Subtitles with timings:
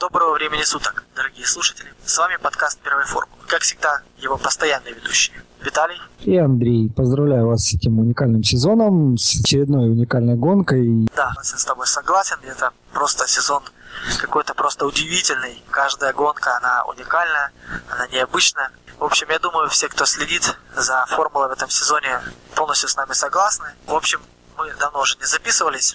[0.00, 1.92] Доброго времени суток, дорогие слушатели.
[2.06, 3.42] С вами подкаст «Первой формулы».
[3.46, 6.88] Как всегда, его постоянные ведущие Виталий и Андрей.
[6.88, 11.06] Поздравляю вас с этим уникальным сезоном, с очередной уникальной гонкой.
[11.14, 12.38] Да, я с тобой согласен.
[12.44, 13.62] Это просто сезон
[14.18, 15.62] какой-то просто удивительный.
[15.70, 17.52] Каждая гонка, она уникальная,
[17.90, 18.70] она необычная.
[18.98, 22.22] В общем, я думаю, все, кто следит за формулой в этом сезоне,
[22.54, 23.68] полностью с нами согласны.
[23.86, 24.22] В общем,
[24.56, 25.94] мы давно уже не записывались.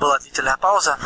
[0.00, 0.98] Была длительная пауза.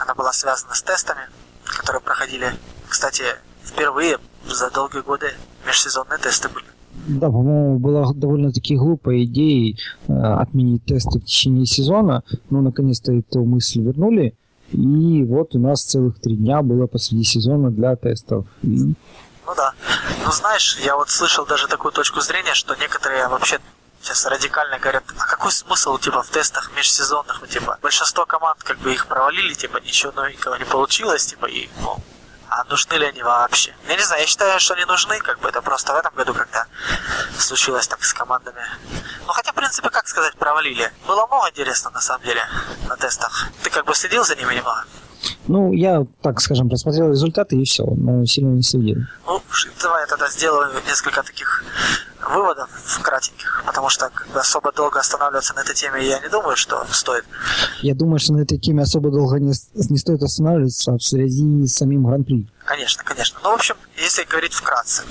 [0.00, 1.28] Она была связана с тестами
[1.76, 2.52] которые проходили,
[2.88, 3.24] кстати,
[3.62, 5.26] впервые за долгие годы
[5.66, 6.66] межсезонные тесты были.
[7.06, 9.76] Да, по-моему, была довольно-таки глупая идея
[10.06, 14.34] э, отменить тесты в течение сезона, но наконец-то эту мысль вернули,
[14.70, 18.46] и вот у нас целых три дня было посреди сезона для тестов.
[18.62, 18.68] И...
[18.68, 19.72] Ну да.
[20.24, 23.58] Ну знаешь, я вот слышал даже такую точку зрения, что некоторые вообще
[24.04, 28.78] сейчас радикально говорят, а какой смысл, типа, в тестах межсезонных, ну, типа, большинство команд, как
[28.78, 31.98] бы, их провалили, типа, ничего новенького не получилось, типа, и, ну,
[32.48, 33.74] а нужны ли они вообще?
[33.88, 36.34] Я не знаю, я считаю, что они нужны, как бы, это просто в этом году
[36.34, 36.66] когда
[37.38, 38.64] случилось так с командами.
[39.26, 40.92] Ну, хотя, в принципе, как сказать, провалили.
[41.06, 42.46] Было много интересного, на самом деле,
[42.86, 43.46] на тестах.
[43.62, 44.84] Ты, как бы, следил за ними немного?
[45.46, 48.98] Ну, я, так скажем, просмотрел результаты и все, но сильно не следил.
[49.26, 49.42] Ну,
[49.82, 51.64] давай я тогда сделаю несколько таких
[52.30, 52.70] выводов
[53.02, 57.24] кратеньких, потому что особо долго останавливаться на этой теме я не думаю, что стоит.
[57.82, 61.76] Я думаю, что на этой теме особо долго не, не стоит останавливаться в связи с
[61.76, 62.48] самим Гран-при.
[62.64, 63.38] Конечно, конечно.
[63.42, 65.02] Ну, в общем, если говорить вкратце,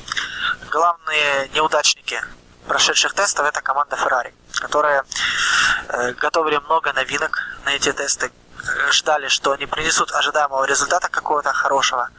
[0.71, 2.17] главные неудачники
[2.67, 5.03] прошедших тестов это команда Ferrari, которая
[5.89, 8.31] э, готовили много новинок на эти тесты,
[8.91, 12.09] ждали, что они принесут ожидаемого результата какого-то хорошего.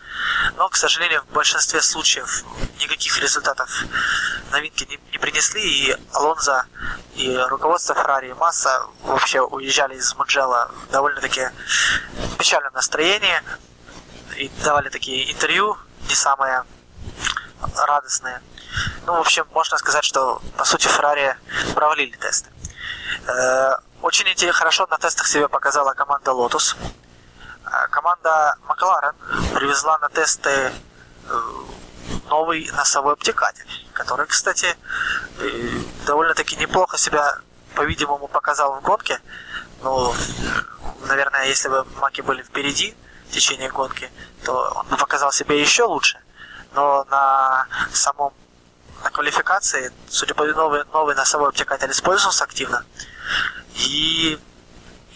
[0.56, 2.44] Но, к сожалению, в большинстве случаев
[2.80, 3.84] никаких результатов
[4.50, 6.66] новинки не, не принесли, и Алонзо
[7.14, 11.50] и руководство Феррари и Масса вообще уезжали из Муджела в довольно-таки
[12.38, 13.42] печальном настроении
[14.36, 15.76] и давали такие интервью
[16.08, 16.64] не самые
[17.76, 18.40] радостные.
[19.06, 21.36] Ну, в общем, можно сказать, что, по сути, Феррари
[21.74, 22.50] провалили тесты.
[24.04, 26.76] Очень хорошо на тестах себя показала команда Lotus.
[27.64, 29.14] А, команда Макларен
[29.54, 30.72] привезла на тесты э,
[32.28, 34.76] новый носовой обтекатель, который, кстати,
[35.38, 35.70] э,
[36.04, 37.38] довольно-таки неплохо себя,
[37.74, 39.18] по-видимому, показал в гонке.
[39.82, 40.14] Ну,
[41.06, 42.94] наверное, если бы Маки были впереди
[43.30, 44.10] в течение гонки,
[44.44, 46.18] то он показал себя еще лучше.
[46.74, 48.34] Но на самом
[49.02, 52.84] на квалификации, судя по новый, новый носовой обтекатель использовался активно.
[53.74, 54.38] И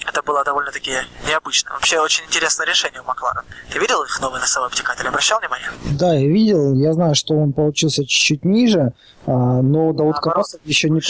[0.07, 0.93] это было довольно-таки
[1.27, 1.73] необычно.
[1.73, 3.43] Вообще очень интересное решение у Макларен.
[3.73, 5.07] Ты видел их новый носовой обтекатель?
[5.07, 5.69] Обращал внимание?
[5.93, 6.75] Да, я видел.
[6.75, 8.93] Я знаю, что он получился чуть-чуть ниже,
[9.27, 11.01] а, но да вот как еще не...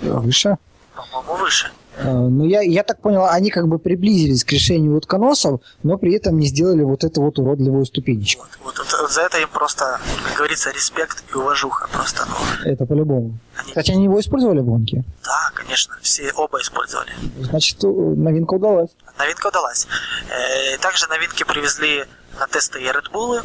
[0.00, 0.56] Выше?
[0.94, 1.70] По-моему, выше.
[2.00, 6.14] А, ну, я, я так понял, они как бы приблизились к решению утконосов, но при
[6.14, 8.46] этом не сделали вот эту вот уродливую ступенечку.
[8.62, 12.26] Вот, вот, вот за это им просто, как говорится, респект и уважуха просто.
[12.26, 12.70] Ну.
[12.70, 13.38] Это по-любому.
[13.56, 13.68] Они...
[13.68, 15.04] Кстати, они его использовали в гонке?
[15.24, 17.12] Да, конечно, все оба использовали.
[17.40, 18.90] Значит, новинка удалась.
[19.18, 19.86] Новинка удалась.
[20.30, 22.04] Э, также новинки привезли
[22.38, 23.42] на тесты и Red Bull,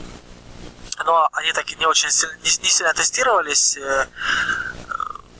[1.05, 3.77] но они так и не очень сильно, не, не сильно тестировались.
[3.77, 4.05] Э,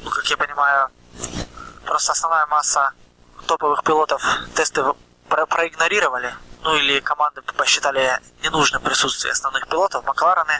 [0.04, 0.90] ну, как я понимаю,
[1.86, 2.92] просто основная масса
[3.48, 4.22] топовых пилотов
[4.56, 4.84] тесты
[5.30, 6.34] про проигнорировали,
[6.64, 10.54] ну или команды посчитали ненужным присутствие основных пилотов, Макларены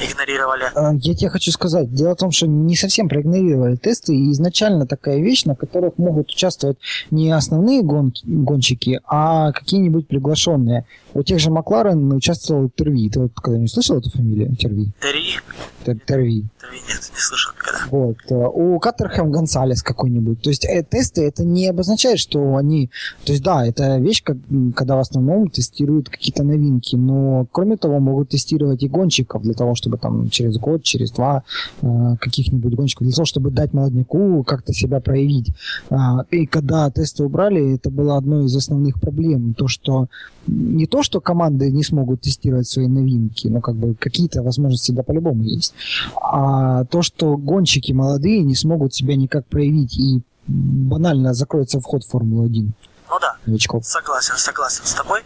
[0.00, 0.70] игнорировали.
[0.74, 4.86] А, я тебе хочу сказать, дело в том, что не совсем проигнорировали тесты, и изначально
[4.86, 6.78] такая вещь, на которых могут участвовать
[7.10, 10.86] не основные гонки, гонщики, а какие-нибудь приглашенные.
[11.14, 13.10] У тех же Макларен участвовал Терви.
[13.10, 14.56] Ты вот когда-нибудь слышал эту фамилию?
[14.56, 14.92] Терви?
[15.00, 15.40] Терви?
[15.84, 15.96] Терви.
[16.06, 16.48] Терви
[16.88, 17.86] нет, не слышал никогда.
[17.90, 18.16] Вот.
[18.30, 20.40] Э, у Каттерхэм Гонсалес какой-нибудь.
[20.40, 22.90] То есть э, тесты это не обозначает, что они...
[23.24, 24.36] То есть да, это вещь, как,
[24.74, 29.74] когда в основном тестируют какие-то новинки, но кроме того могут тестировать и гонщиков для того,
[29.74, 31.44] чтобы там через год, через два
[31.82, 35.50] э, каких-нибудь гонщиков, для того, чтобы дать молодняку как-то себя проявить.
[35.90, 39.54] А, и когда тесты убрали, это было одной из основных проблем.
[39.54, 40.08] То, что
[40.46, 45.02] не то, что команды не смогут тестировать свои новинки, но как бы какие-то возможности да
[45.02, 45.74] по-любому есть,
[46.20, 52.10] а то, что гонщики молодые не смогут себя никак проявить и банально закроется вход в
[52.10, 52.70] Формулу-1.
[53.10, 53.84] Ну да, новичков.
[53.84, 55.20] согласен, согласен с тобой.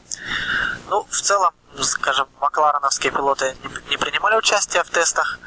[0.90, 1.52] Ну, в целом,
[1.82, 5.38] скажем, маклареновские пилоты не, не принимали участие в тестах.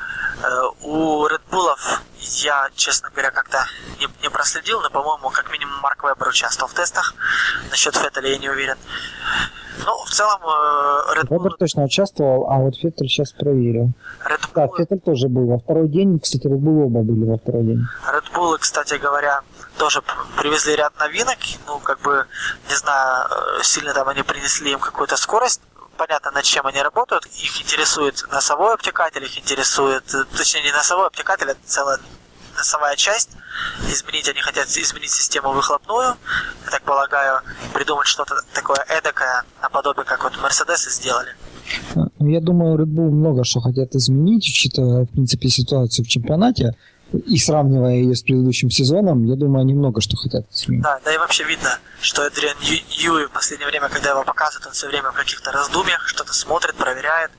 [0.44, 3.66] Э, у Bullов я, честно говоря, как-то
[4.00, 7.14] не, не проследил, но, по-моему, как минимум Марк Вебер участвовал в тестах.
[7.72, 8.78] Насчет Феттеля я не уверен.
[9.86, 11.38] Ну, в целом, э, Red Bull...
[11.40, 13.92] Вебер точно участвовал, а вот Феттель сейчас проверил.
[14.26, 14.52] Red Bull...
[14.56, 16.20] Да, Феттель тоже был во второй день.
[16.20, 17.88] Кстати, Red Bull оба были во второй день.
[18.06, 19.42] Red Bull, кстати говоря,
[19.78, 20.02] тоже
[20.38, 21.38] привезли ряд новинок.
[21.68, 22.26] Ну, как бы,
[22.70, 25.62] не знаю, э, сильно там они принесли им какую-то скорость
[26.00, 27.26] понятно, над чем они работают.
[27.26, 30.04] Их интересует носовой обтекатель, их интересует,
[30.38, 32.00] точнее, не носовой обтекатель, а целая
[32.56, 33.32] носовая часть.
[33.92, 36.16] Изменить они хотят изменить систему выхлопную.
[36.66, 37.42] Я так полагаю,
[37.74, 41.36] придумать что-то такое эдакое, наподобие, как вот Мерседесы сделали.
[41.96, 46.76] Ну, я думаю, Red Bull много что хотят изменить, учитывая, в принципе, ситуацию в чемпионате
[47.14, 50.46] и сравнивая ее с предыдущим сезоном, я думаю, они много что хотят.
[50.68, 54.74] Да, да и вообще видно, что Эдриан Юи в последнее время, когда его показывают, он
[54.74, 57.32] все время в каких-то раздумьях, что-то смотрит, проверяет.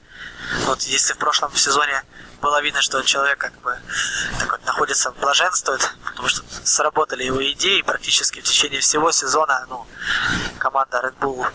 [0.67, 2.03] Вот если в прошлом сезоне
[2.43, 3.77] было видно, что человек как бы
[4.39, 9.87] так вот находится, блаженствует, потому что сработали его идеи практически в течение всего сезона, ну,
[10.59, 11.47] команда Red Bull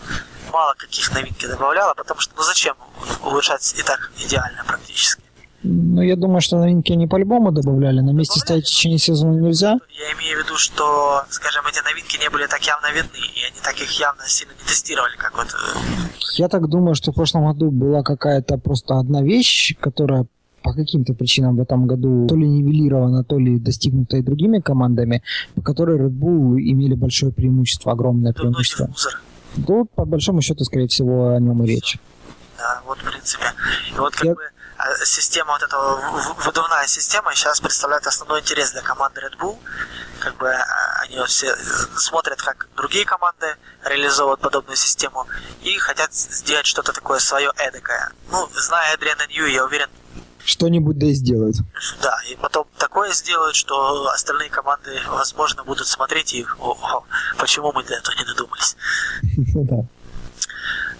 [0.52, 2.76] мало каких новинки добавляла, потому что, ну зачем
[3.22, 5.25] улучшать и так идеально практически.
[5.62, 8.00] Ну, я думаю, что новинки они по-любому добавляли.
[8.00, 9.78] На месте стоять в течение сезона нельзя.
[9.90, 13.60] Я имею в виду, что, скажем, эти новинки не были так явно видны, и они
[13.62, 15.46] так их явно сильно не тестировали, как вот...
[15.46, 15.78] Э,
[16.34, 20.26] я так думаю, что в прошлом году была какая-то просто одна вещь, которая
[20.62, 25.22] по каким-то причинам в этом году то ли нивелирована, то ли достигнута и другими командами,
[25.54, 28.88] по которой Red Bull имели большое преимущество, огромное Тут преимущество.
[29.66, 31.98] Тут, по большому счету, скорее всего, о нем и речь.
[32.58, 33.44] Да, вот, в принципе.
[33.90, 34.34] И вот как Я...
[34.34, 34.42] бы
[35.04, 39.58] система вот этого, выдувная система сейчас представляет основной интерес для команды Red Bull.
[40.20, 41.56] Как бы а, они все э,
[41.96, 45.26] смотрят, как другие команды реализовывают подобную систему
[45.62, 48.12] и хотят сделать что-то такое свое эдакое.
[48.30, 49.88] Ну, зная Эдриана Нью, я уверен,
[50.46, 51.56] что-нибудь да и сделают.
[52.00, 57.04] Да, и потом такое сделают, что остальные команды, возможно, будут смотреть и о,
[57.36, 58.76] почему мы до этого не додумались.
[59.56, 59.84] Да.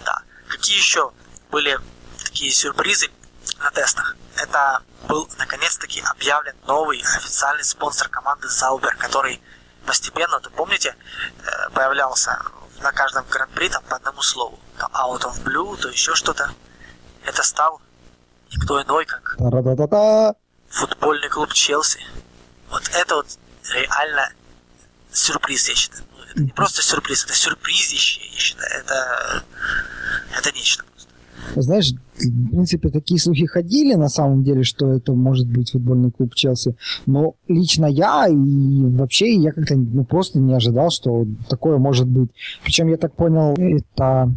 [0.04, 0.22] Да.
[0.48, 1.12] Какие еще
[1.50, 1.78] были
[2.22, 3.08] такие сюрпризы
[3.58, 4.16] на тестах?
[4.36, 9.40] Это был наконец-таки объявлен новый официальный спонсор команды Zauber, который
[9.86, 10.96] постепенно, вы помните,
[11.38, 12.42] э, появлялся
[12.82, 14.58] на каждом гран-при там по одному слову.
[14.78, 16.50] То Out of Blue, то еще что-то.
[17.24, 17.80] Это стал
[18.52, 19.36] никто иной, как
[20.68, 22.00] футбольный клуб Челси.
[22.70, 23.26] Вот это вот
[23.70, 24.32] реально
[25.12, 26.04] сюрприз, я считаю.
[26.12, 28.80] Ну, это не просто сюрприз, это сюрпризище, я считаю.
[28.80, 29.44] Это,
[30.36, 30.84] это нечто.
[31.54, 36.34] Знаешь, в принципе, такие слухи ходили на самом деле, что это может быть футбольный клуб
[36.34, 36.76] Челси.
[37.06, 42.30] Но лично я и вообще я как-то ну, просто не ожидал, что такое может быть.
[42.64, 44.32] Причем я так понял, это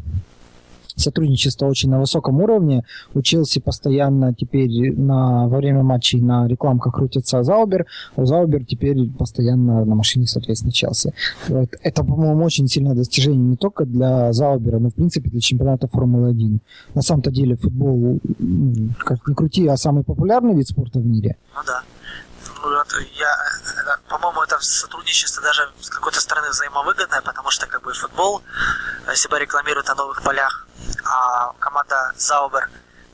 [1.00, 2.84] сотрудничество очень на высоком уровне.
[3.14, 7.86] У Челси постоянно теперь на, во время матчей на рекламках крутится Заубер,
[8.16, 11.14] а Заубер теперь постоянно на машине, соответственно, Челси.
[11.82, 16.60] Это, по-моему, очень сильное достижение не только для Заубера, но, в принципе, для чемпионата Формулы-1.
[16.96, 18.20] На самом-то деле футбол,
[19.00, 21.38] как ни крути, а самый популярный вид спорта в мире.
[21.56, 21.82] Ну да.
[22.62, 28.42] Ну, я, по-моему, это сотрудничество даже с какой-то стороны взаимовыгодное, потому что как бы футбол
[29.14, 30.68] себя рекламирует на новых полях,
[31.06, 32.70] а команда Заубер,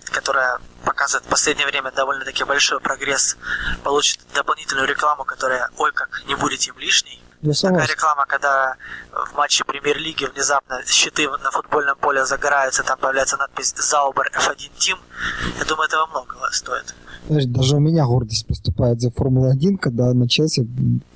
[0.06, 3.38] которая показывает в последнее время довольно-таки большой прогресс,
[3.83, 7.21] получит дополнительную рекламу, которая, ой, как не будет им лишней.
[7.62, 8.75] Такая реклама, когда
[9.12, 14.97] в матче премьер-лиги внезапно щиты на футбольном поле загораются, там появляется надпись Заубер F1 Team.
[15.59, 16.95] Я думаю, этого многого стоит.
[17.27, 20.67] Знаешь, даже у меня гордость поступает за Формулу-1, когда на Челси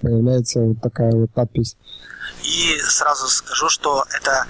[0.01, 1.77] появляется вот такая вот надпись.
[2.43, 4.45] И сразу скажу, что это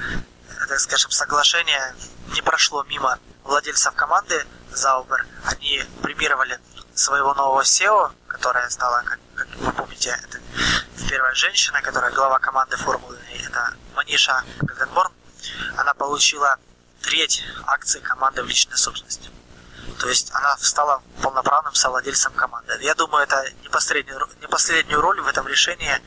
[0.69, 1.95] так скажем, соглашение
[2.33, 5.25] не прошло мимо владельцев команды Заубер.
[5.43, 6.59] Они премировали
[6.93, 10.39] своего нового SEO, которая стала, как, как вы помните, это
[11.09, 15.11] первая женщина, которая глава команды Формулы, это Маниша Гальденборн.
[15.75, 16.57] Она получила
[17.01, 19.31] треть акций команды в личной собственности.
[19.97, 22.77] То есть она стала полноправным совладельцем команды.
[22.81, 25.99] Я думаю, это не последнюю, не последнюю роль в этом решении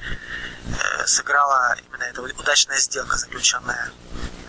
[0.64, 3.92] э, сыграла именно эта удачная сделка, заключенная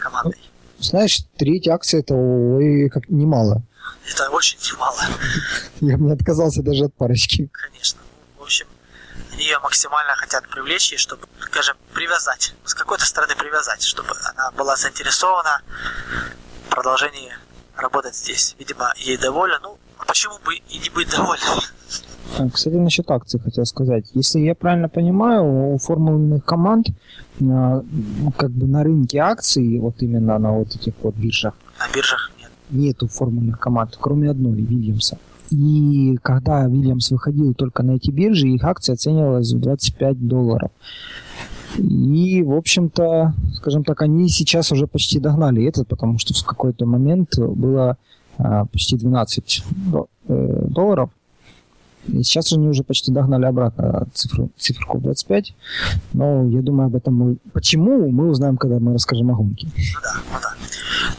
[0.03, 0.39] командой.
[0.79, 3.63] Знаешь, треть акции это ой, как немало.
[4.09, 5.01] Это очень немало.
[5.81, 7.49] Я бы не отказался даже от парочки.
[7.53, 7.99] Конечно.
[8.37, 8.67] В общем,
[9.31, 14.51] они ее максимально хотят привлечь, и чтобы, скажем, привязать, с какой-то стороны привязать, чтобы она
[14.51, 15.61] была заинтересована
[16.67, 17.33] в продолжении
[17.75, 18.55] работать здесь.
[18.59, 19.59] Видимо, ей довольна.
[19.63, 21.59] Ну, а почему бы и не быть довольным?
[22.51, 24.05] Кстати, насчет акций хотел сказать.
[24.13, 26.87] Если я правильно понимаю, у формульных команд
[27.41, 27.83] а,
[28.37, 31.53] как бы на рынке акций, вот именно на вот этих вот биржах.
[31.79, 32.51] На биржах нет.
[32.71, 35.17] Нету формульных команд, кроме одной, Вильямса.
[35.51, 40.71] И когда Вильямс выходил только на эти биржи, их акция оценивалась в 25 долларов.
[41.77, 46.85] И, в общем-то, скажем так, они сейчас уже почти догнали этот, потому что в какой-то
[46.85, 47.97] момент было
[48.37, 49.63] а, почти 12
[50.27, 51.09] э, долларов
[52.07, 55.53] И сейчас они уже почти догнали обратно цифру, циферку 25.
[56.13, 57.37] Но я думаю, об этом мы...
[57.53, 59.67] Почему, мы узнаем, когда мы расскажем о гонке.
[59.75, 60.53] Ну да, ну да.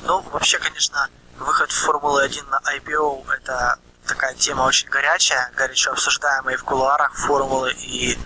[0.06, 3.76] Ну, вообще, конечно, выход Формулы-1 на IPO– это
[4.06, 8.18] такая тема очень горячая, горячо обсуждаемая и в кулуарах Формулы, и,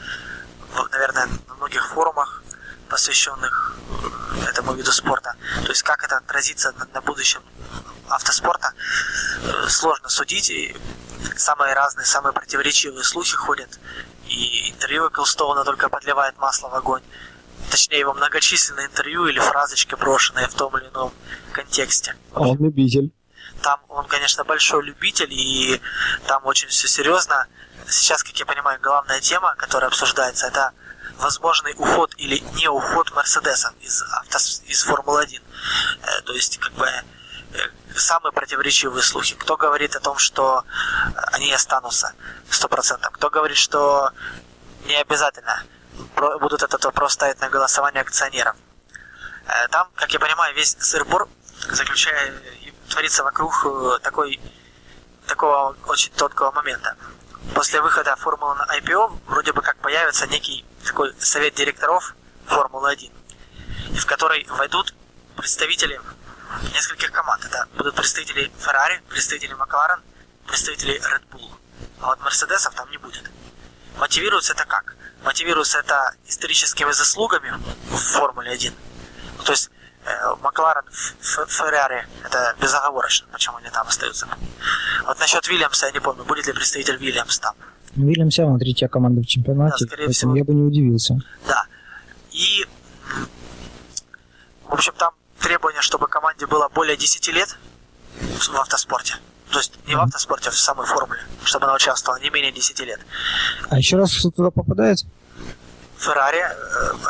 [0.92, 2.42] наверное, на многих форумах,
[2.88, 5.34] посвященных э, этому виду спорта.
[5.62, 7.42] То есть как это отразится на, на будущем
[8.08, 8.72] автоспорта,
[9.42, 10.50] э, сложно судить.
[10.50, 10.74] И
[11.36, 13.78] самые разные, самые противоречивые слухи ходят.
[14.26, 17.02] И интервью Эклстоуна только подливает масло в огонь.
[17.70, 21.12] Точнее, его многочисленные интервью или фразочки, брошенные в том или ином
[21.52, 22.14] контексте.
[22.34, 23.12] Он любитель.
[23.62, 25.80] Там он, конечно, большой любитель, и
[26.26, 27.46] там очень все серьезно.
[27.88, 30.72] Сейчас, как я понимаю, главная тема, которая обсуждается, это
[31.18, 35.40] возможный уход или не уход Мерседеса из, авто, из Формулы-1.
[36.02, 37.58] Э, то есть, как бы, э,
[37.98, 39.34] самые противоречивые слухи.
[39.34, 40.64] Кто говорит о том, что
[41.32, 42.12] они останутся
[42.50, 44.10] 100%, кто говорит, что
[44.86, 45.62] не обязательно
[46.40, 48.56] будут этот вопрос ставить на голосование акционеров.
[49.46, 51.28] Э, там, как я понимаю, весь сырбор
[51.70, 52.32] заключая,
[52.88, 54.40] творится вокруг такой,
[55.26, 56.96] такого очень тонкого момента.
[57.54, 62.14] После выхода Формулы на IPO вроде бы как появится некий такой совет директоров
[62.46, 63.12] Формулы-1,
[63.98, 64.94] в который войдут
[65.36, 66.00] представители
[66.74, 67.44] нескольких команд.
[67.44, 70.00] Это будут представители Ferrari, представители Макларен,
[70.46, 71.50] представители Red Bull.
[72.00, 73.30] А вот Мерседесов там не будет.
[73.98, 74.96] Мотивируется это как?
[75.24, 77.52] Мотивируется это историческими заслугами
[77.90, 78.72] в Формуле 1.
[79.38, 79.70] Ну, то есть
[80.04, 80.10] э,
[80.42, 80.84] Макларен,
[81.20, 84.28] Феррари, это безоговорочно, почему они там остаются.
[85.04, 87.54] Вот насчет Вильямса я не помню, будет ли представитель Вильямс там.
[87.96, 90.36] Вильямс явно третья команда в чемпионате, да, поэтому всего.
[90.36, 91.18] я бы не удивился.
[91.46, 91.64] Да.
[92.30, 92.64] И,
[94.66, 97.56] в общем, там требование, чтобы команде было более 10 лет
[98.20, 99.16] в автоспорте.
[99.50, 102.80] То есть не в автоспорте, а в самой формуле, чтобы она участвовала не менее 10
[102.80, 103.00] лет.
[103.70, 105.04] А еще раз что туда попадает?
[105.98, 106.44] Феррари,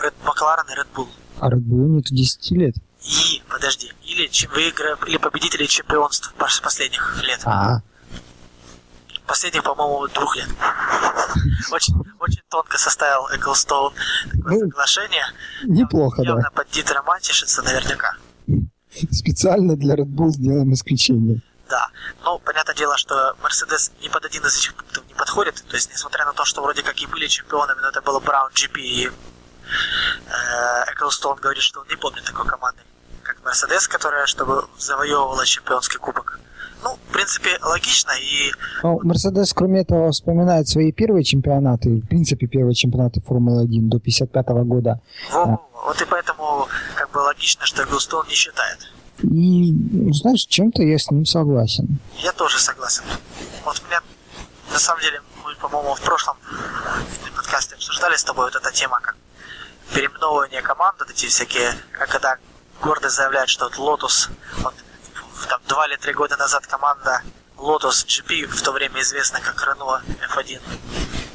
[0.02, 1.08] Red, Макларен и Red Bull.
[1.40, 2.74] А Red Bull нет 10 лет.
[3.02, 7.40] И, подожди, или выигры, или победители чемпионств последних лет.
[7.44, 7.80] А.
[9.28, 10.48] Последних, по-моему, двух лет.
[11.70, 13.92] Очень, очень тонко составил Эклстоун
[14.32, 15.24] такое ну, соглашение.
[15.64, 16.50] Неплохо, Явно да.
[16.50, 18.16] под Дитера тешится наверняка.
[19.12, 21.42] Специально для Red Bull сделаем исключение.
[21.68, 21.88] Да.
[22.24, 25.62] Ну, понятное дело, что Мерседес ни под один из этих пунктов не подходит.
[25.68, 28.50] То есть, несмотря на то, что вроде как и были чемпионами, но это было Браун
[28.52, 29.10] GP и
[30.90, 32.80] Эклстоун говорит, что он не помнит такой команды,
[33.22, 36.40] как Мерседес, которая чтобы завоевывала чемпионский кубок.
[36.82, 38.52] Ну, в принципе, логично и...
[38.82, 44.48] Ну, Мерседес, кроме этого, вспоминает свои первые чемпионаты, в принципе, первые чемпионаты Формулы-1 до 55
[44.64, 45.00] года.
[45.32, 45.58] Во, а.
[45.86, 48.78] Вот и поэтому, как бы, логично, что Гилстон не считает.
[49.22, 51.98] И, ну, знаешь, чем-то я с ним согласен.
[52.18, 53.02] Я тоже согласен.
[53.64, 54.00] Вот меня,
[54.72, 56.36] на самом деле, мы, по-моему, в прошлом
[57.34, 59.16] подкасте обсуждали с тобой вот эта тема, как
[59.92, 62.36] переименовывание команд, вот эти всякие, как когда
[62.82, 64.30] гордо заявляют, что вот Lotus,
[64.62, 64.74] вот
[65.46, 67.22] там два или три года назад команда
[67.56, 70.02] Lotus GP, в то время известна как Renault
[70.34, 70.60] F1.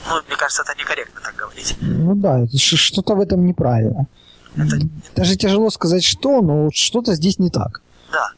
[0.09, 1.75] Ну, мне кажется, это некорректно так говорить.
[1.81, 4.07] Ну да, что-то в этом неправильно.
[4.55, 4.77] Это...
[5.15, 7.81] Даже тяжело сказать что, но что-то здесь не так.
[8.11, 8.31] Да.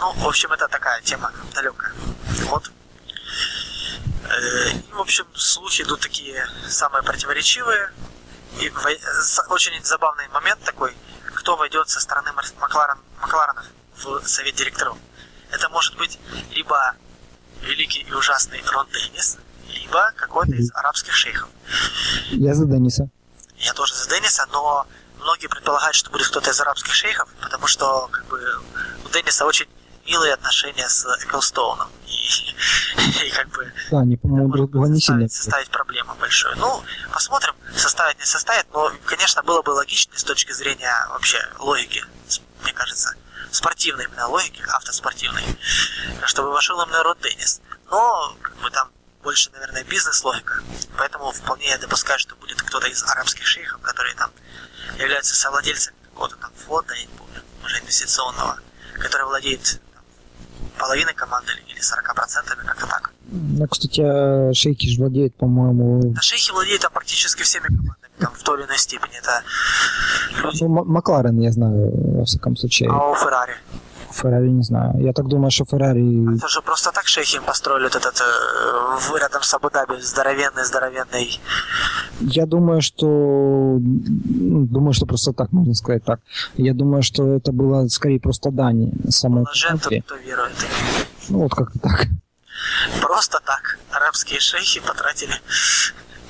[0.00, 1.92] Ну, в общем, это такая тема далекая.
[2.48, 2.70] Вот.
[4.24, 7.90] Э, в общем, слухи идут такие самые противоречивые.
[8.60, 8.72] И
[9.48, 10.92] очень забавный момент такой,
[11.34, 13.64] кто войдет со стороны Макларен, Макларенов
[13.96, 14.96] в совет директоров.
[15.50, 16.18] Это может быть
[16.52, 16.94] либо
[17.62, 21.48] великий и ужасный Рон Деннис, либо какой-то из арабских шейхов.
[22.30, 23.08] Я за Денниса.
[23.56, 24.86] Я тоже за Денниса, но
[25.20, 28.40] многие предполагают, что будет кто-то из арабских шейхов, потому что как бы
[29.04, 29.66] у Денниса очень
[30.06, 31.88] милые отношения с Эклстоуном.
[32.06, 33.72] И, и как бы...
[33.90, 35.28] Да, они, по-моему, друг друга не сильно.
[35.28, 36.56] Составить проблему большую.
[36.58, 36.82] Ну,
[37.12, 42.04] посмотрим, составить не составит, но, конечно, было бы логично с точки зрения вообще логики,
[42.62, 43.14] мне кажется,
[43.54, 45.44] спортивной именно логики, автоспортивной,
[46.26, 47.60] чтобы вошел именно Род Деннис.
[47.90, 48.90] Но как бы там
[49.22, 50.62] больше, наверное, бизнес-логика.
[50.98, 54.30] Поэтому вполне я допускаю, что будет кто-то из арабских шейхов, которые там
[54.98, 58.58] являются совладельцами какого-то там фонда, я не помню, уже инвестиционного,
[58.94, 60.04] который владеет там,
[60.78, 63.12] половиной команды или 40%, как-то так.
[63.26, 66.12] Ну, кстати, шейхи же владеют, по-моему...
[66.12, 69.14] Да, шейхи владеют там практически всеми командами, там, в той или иной степени.
[70.42, 70.64] Люди...
[70.64, 72.90] Ну, Макларен, я знаю, во всяком случае.
[72.90, 73.54] А у Феррари?
[74.14, 75.00] Феррари не знаю.
[75.00, 76.36] Я так думаю, что Феррари...
[76.36, 81.40] Это же просто так шейхи им построили вот этот э, рядом с Абу-Даби здоровенный-здоровенный.
[82.20, 83.06] Я думаю, что...
[83.06, 86.20] Ну, думаю, что просто так, можно сказать так.
[86.56, 90.66] Я думаю, что это было скорее просто дань самой Блажен тот, кто верует.
[91.28, 92.06] Ну, вот как-то так.
[93.00, 95.34] просто так арабские шейхи потратили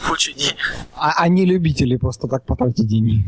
[0.09, 0.57] кучу денег.
[0.95, 3.25] А они любители просто так потратить деньги.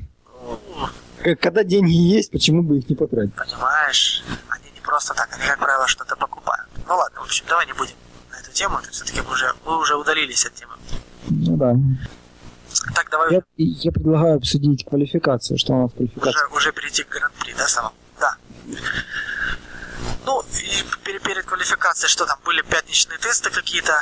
[1.40, 3.34] Когда деньги есть, почему бы их не потратить?
[3.34, 6.68] понимаешь, они не просто так, они, как правило, что-то покупают.
[6.86, 7.94] Ну ладно, в общем, давай не будем
[8.30, 10.74] на эту тему, все-таки мы уже, мы уже удалились от темы.
[11.28, 11.74] Ну да.
[12.94, 15.58] Так, давай Я, я предлагаю обсудить квалификацию.
[15.58, 16.30] Что у нас в квалификации?
[16.30, 17.94] уже, уже перейти к гран-при, да, самому?
[18.20, 18.36] Да.
[20.24, 23.92] Ну, и перед, перед квалификацией, что там, были пятничные тесты какие-то.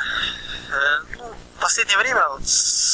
[0.71, 2.43] Э, ну, в последнее время вот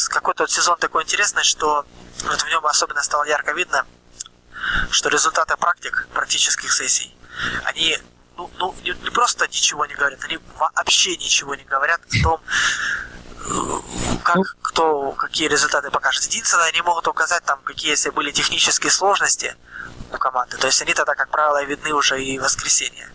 [0.08, 1.86] какой-то вот сезон такой интересный, что
[2.24, 3.86] вот в нем особенно стало ярко видно,
[4.90, 7.16] что результаты практик, практических сессий,
[7.64, 7.98] они
[8.36, 12.40] ну, ну, не, не просто ничего не говорят, они вообще ничего не говорят о том,
[13.36, 13.80] э,
[14.22, 16.24] как кто какие результаты покажет.
[16.24, 19.56] Единственное, они могут указать там, какие если были технические сложности
[20.14, 20.56] у команды.
[20.56, 23.08] То есть они тогда, как правило, видны уже и в воскресенье.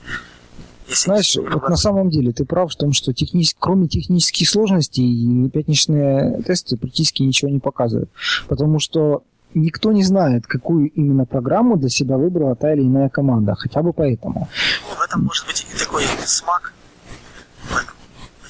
[0.87, 5.49] Если Знаешь, вот на самом деле ты прав в том, что технис- кроме технических сложностей
[5.49, 8.11] пятничные тесты практически ничего не показывают.
[8.47, 9.23] Потому что
[9.55, 13.55] никто не знает, какую именно программу для себя выбрала та или иная команда.
[13.55, 14.47] Хотя бы поэтому.
[14.95, 16.73] В этом может быть и такой смак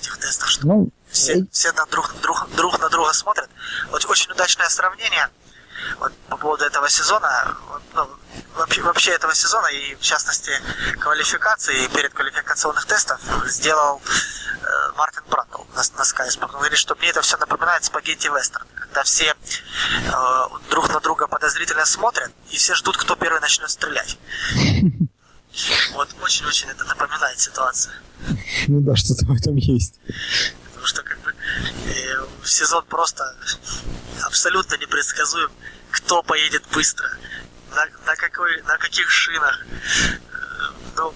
[0.05, 3.49] этих тестах, что Ну, все, э, все на друг, друг, друг на друга смотрят.
[3.91, 5.27] Вот очень удачное сравнение
[5.99, 8.07] вот, по поводу этого сезона, вот, ну,
[8.55, 10.51] вообще, вообще этого сезона и в частности
[10.99, 14.01] квалификации и перед квалификационных тестов сделал
[14.61, 16.53] э, Мартин Брандл на, на Sky Sport.
[16.53, 20.11] Он говорит, что мне это все напоминает спагетти вестерн, когда все э,
[20.69, 24.17] друг на друга подозрительно смотрят и все ждут, кто первый начнет стрелять.
[25.93, 27.93] Вот очень-очень это напоминает ситуацию.
[28.67, 29.99] ну да, что-то в этом есть.
[30.65, 31.33] Потому что как бы
[31.85, 33.23] э, сезон просто
[34.25, 35.49] абсолютно непредсказуем,
[35.91, 37.09] кто поедет быстро,
[37.75, 39.65] на, на, какой, на каких шинах.
[39.65, 41.13] Э, Ну,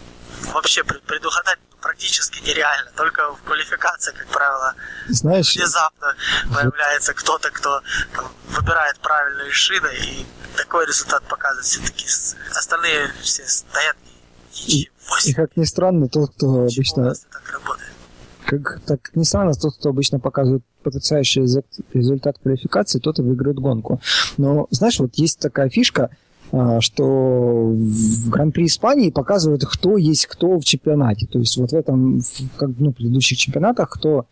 [0.54, 2.92] вообще пред- предугадать практически нереально.
[2.98, 4.74] Только в квалификации, как правило,
[5.08, 6.13] Знаешь, внезапно
[6.54, 7.82] появляется кто-то, кто
[8.16, 10.25] там, выбирает правильные шины, и
[10.58, 12.06] такой результат показывает все-таки.
[12.56, 13.96] Остальные все стоят
[14.68, 14.89] и
[15.25, 17.72] и как ни странно, тот, кто Почему обычно так?
[18.46, 23.22] Как, так как ни странно, тот, кто обычно показывает потрясающий резу- результат квалификации, тот и
[23.22, 24.01] выиграет гонку.
[24.38, 26.10] Но, знаешь, вот есть такая фишка,
[26.79, 31.27] что в Гран-при Испании показывают, кто есть кто в чемпионате.
[31.27, 32.22] То есть вот в этом,
[32.57, 34.25] как ну, предыдущих чемпионатах, кто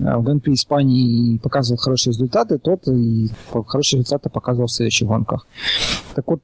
[0.00, 3.28] а, в Гран-при Испании показывал хорошие результаты, тот и
[3.66, 5.46] хорошие результаты показывал в следующих гонках.
[6.14, 6.40] Так вот,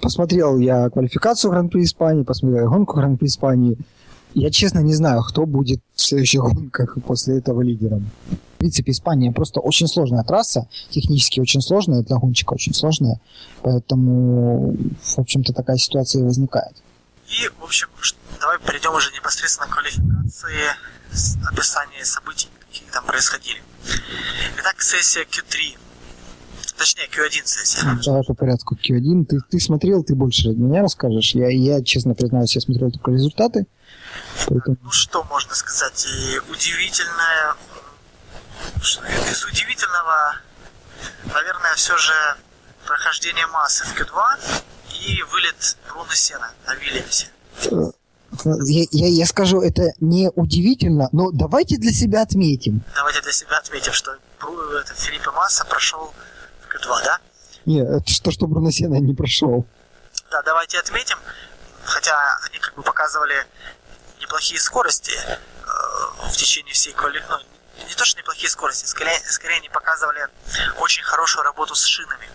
[0.00, 3.76] посмотрел я квалификацию Гран-при Испании, посмотрел гонку Гран-при Испании.
[4.34, 8.06] Я честно не знаю, кто будет в следующих гонках после этого лидером.
[8.58, 13.20] В принципе, Испания просто очень сложная трасса, технически очень сложная, для гонщика очень сложная,
[13.62, 16.74] поэтому, в общем-то, такая ситуация и возникает.
[17.28, 17.86] И, в общем,
[18.40, 20.74] давай перейдем уже непосредственно к квалификации,
[21.12, 23.62] с описанию событий, какие там происходили.
[24.58, 25.78] Итак, сессия Q3,
[26.76, 27.98] точнее Q1 сессия.
[28.04, 29.26] Давай по порядку Q1.
[29.26, 31.36] Ты, ты смотрел, ты больше меня расскажешь.
[31.36, 33.68] Я, я, честно признаюсь, я смотрел только результаты.
[34.48, 34.76] Поэтому...
[34.82, 36.06] Ну, что можно сказать?
[36.06, 37.54] И удивительное...
[38.76, 40.36] Из удивительного,
[41.32, 42.12] наверное, все же
[42.86, 44.62] прохождение массы в Q2
[45.00, 47.28] и вылет Бруно Сена на Вильямсе.
[48.44, 52.82] Я, я, я скажу, это не удивительно, но давайте для себя отметим.
[52.94, 56.12] Давайте для себя отметим, что Бру- это Филиппе Масса прошел
[56.62, 57.18] в Q2, да?
[57.64, 59.66] Не, это что, что Бруно Сена не прошел.
[60.30, 61.18] Да, давайте отметим,
[61.84, 63.46] хотя они как бы показывали
[64.20, 67.22] неплохие скорости э, в течение всей квали...
[67.28, 67.36] Ну,
[67.86, 70.28] не то, что неплохие скорости, скорее, скорее они показывали
[70.78, 72.28] очень хорошую работу с шинами.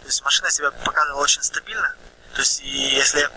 [0.00, 1.94] То есть машина себя показывала очень стабильно.
[2.34, 3.28] То есть и если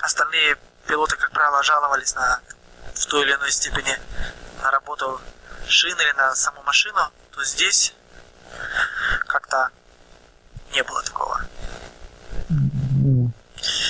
[0.00, 2.40] остальные пилоты, как правило, жаловались на
[2.94, 3.96] в той или иной степени
[4.62, 5.20] на работу
[5.66, 6.98] шин или на саму машину,
[7.30, 7.94] то здесь
[9.26, 9.68] как-то
[10.74, 11.40] не было такого.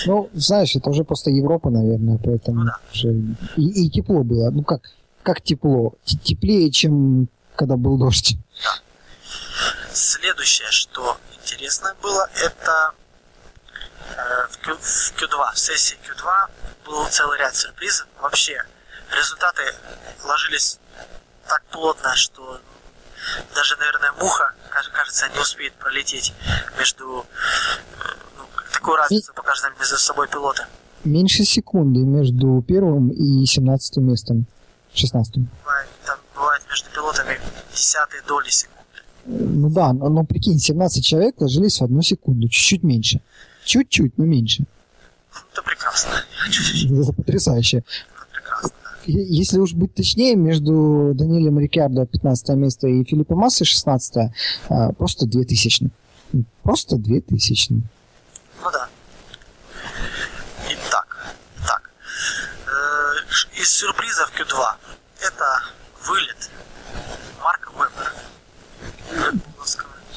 [0.06, 2.78] Ну, знаешь, это уже просто Европа, наверное, поэтому Ну да.
[2.92, 3.08] уже
[3.56, 4.50] и, и тепло было.
[4.50, 4.82] Ну как,
[5.28, 5.92] как тепло?
[6.24, 8.38] Теплее, чем когда был дождь.
[9.92, 12.94] Следующее, что интересно было, это
[14.16, 16.50] э, в, Q, в Q2, в сессии Q2
[16.86, 18.06] был целый ряд сюрпризов.
[18.22, 18.64] Вообще,
[19.14, 19.60] результаты
[20.24, 20.78] ложились
[21.46, 22.62] так плотно, что
[23.54, 26.32] даже, наверное, муха, каж- кажется, не успеет пролететь
[26.78, 27.26] между...
[27.98, 30.64] э, ну, такую разницу покажут между собой пилоты.
[31.04, 34.46] Меньше секунды между первым и 17 местом.
[34.98, 37.40] 16 Бывает, там бывает между пилотами
[37.72, 38.78] десятые доли секунды.
[39.26, 43.20] Ну да, но, но прикинь, 17 человек ложились в одну секунду, чуть-чуть меньше.
[43.64, 44.64] Чуть-чуть, но меньше.
[45.52, 46.24] Это прекрасно.
[47.00, 47.84] Это потрясающе.
[48.32, 48.70] прекрасно.
[49.04, 54.32] Если уж быть точнее, между Даниэлем Рикардо 15 место и Филиппом Массой 16
[54.68, 55.90] а, просто 2000.
[56.62, 57.72] Просто 2000.
[57.72, 57.82] Ну
[58.70, 58.88] да.
[60.70, 61.90] Итак, итак.
[62.66, 64.76] Э, из сюрпризов Q2
[65.20, 65.62] это
[66.04, 66.50] вылет
[67.42, 68.12] Марка Вебера.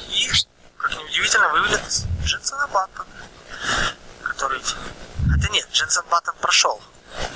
[0.08, 0.28] И,
[0.76, 1.80] как неудивительно, вылет
[2.22, 3.08] Дженсона Баттона,
[4.22, 4.60] который...
[4.60, 6.80] Хотя нет, Дженсен Баттон прошел.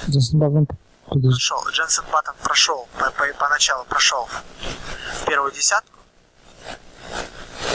[0.09, 0.69] Дженсен Баттон
[1.07, 1.69] прошел.
[1.71, 4.29] Дженсен Баттон прошел, по, по, поначалу прошел
[5.21, 5.99] в первую десятку.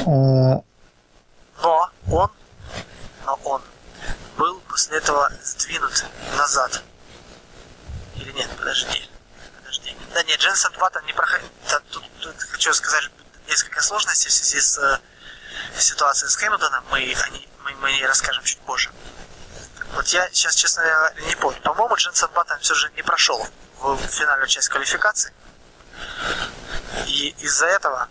[0.08, 0.63] А,
[1.62, 2.32] но он,
[3.26, 3.62] но он
[4.38, 6.06] был после этого сдвинут
[6.38, 6.82] назад.
[8.32, 9.10] Или нет, подожди.
[9.58, 9.96] Подожди.
[10.13, 11.50] Да нет, Дженсен Баттон не проходил.
[11.70, 13.10] Да, тут, тут хочу сказать
[13.48, 15.00] несколько сложностей в связи с э,
[15.78, 16.84] ситуацией с Хэмилтоном.
[16.91, 18.91] Мы, они, мы, мы не расскажем чуть позже.
[19.94, 21.60] Вот я сейчас, честно не помню.
[21.62, 23.46] По-моему, Дженсен Баттон все же не прошел
[23.80, 25.34] в финальную часть квалификации.
[27.08, 28.08] И из-за этого...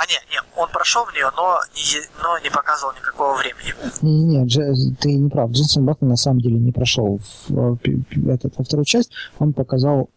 [0.00, 3.74] А нет, нет, он прошел в нее, но не, но не показывал никакого времени.
[4.00, 5.50] Не-не-не, ты не прав.
[5.50, 7.78] Дженсен Баттон на самом деле не прошел в,
[8.26, 9.10] этот, вторую часть.
[9.38, 10.08] Он показал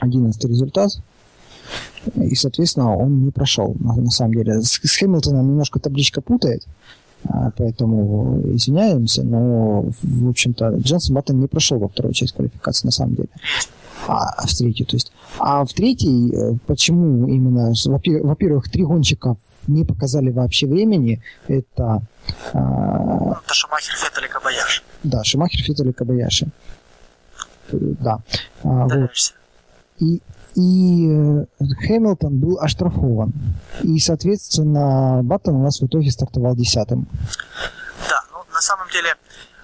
[0.00, 0.92] 11 результат.
[2.14, 4.62] И, соответственно, он не прошел, на, на самом деле.
[4.62, 6.64] С, с Хэмилтоном немножко табличка путает.
[7.28, 12.92] А, поэтому извиняемся, но, в общем-то, Дженсен Баттон не прошел во вторую часть квалификации, на
[12.92, 13.28] самом деле.
[14.06, 15.12] А, в третью, то есть.
[15.38, 19.36] А в третьей, э, почему именно, во-первых, три гонщика
[19.66, 22.02] не показали вообще времени, это...
[22.52, 23.40] А...
[23.44, 24.82] Это Шумахер, Феттель и Кабаяши.
[25.02, 26.48] Да, Шумахер, Феттель и Кабаяши.
[27.72, 28.20] Э, да.
[28.62, 29.10] А, вот.
[29.98, 30.20] И
[30.56, 31.44] и э,
[31.86, 33.32] Хэмилтон был оштрафован.
[33.82, 37.06] И, соответственно, Баттон у нас в итоге стартовал десятым.
[38.08, 39.14] Да, ну на самом деле,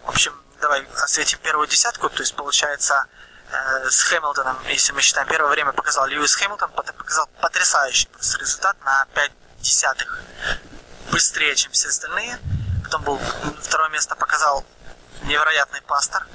[0.04, 3.06] в общем, давай осветим первую десятку, то есть получается
[3.88, 9.06] с Хэмилтоном, если мы считаем первое время показал Льюис Хэмилтон, показал потрясающий просто результат на
[9.14, 9.30] 5
[9.60, 10.22] десятых
[11.10, 12.38] быстрее, чем все остальные.
[12.84, 13.20] Потом был
[13.60, 14.64] второе место показал
[15.24, 16.26] невероятный пастор,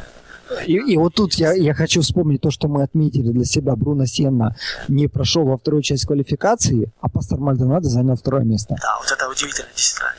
[0.65, 3.75] и, и вот тут я, я хочу вспомнить то, что мы отметили для себя.
[3.75, 4.55] Бруно Сенна
[4.87, 8.75] не прошел во вторую часть квалификации, а Пастор Мальдонадо занял второе место.
[8.81, 10.13] Да, вот это удивительно, действительно.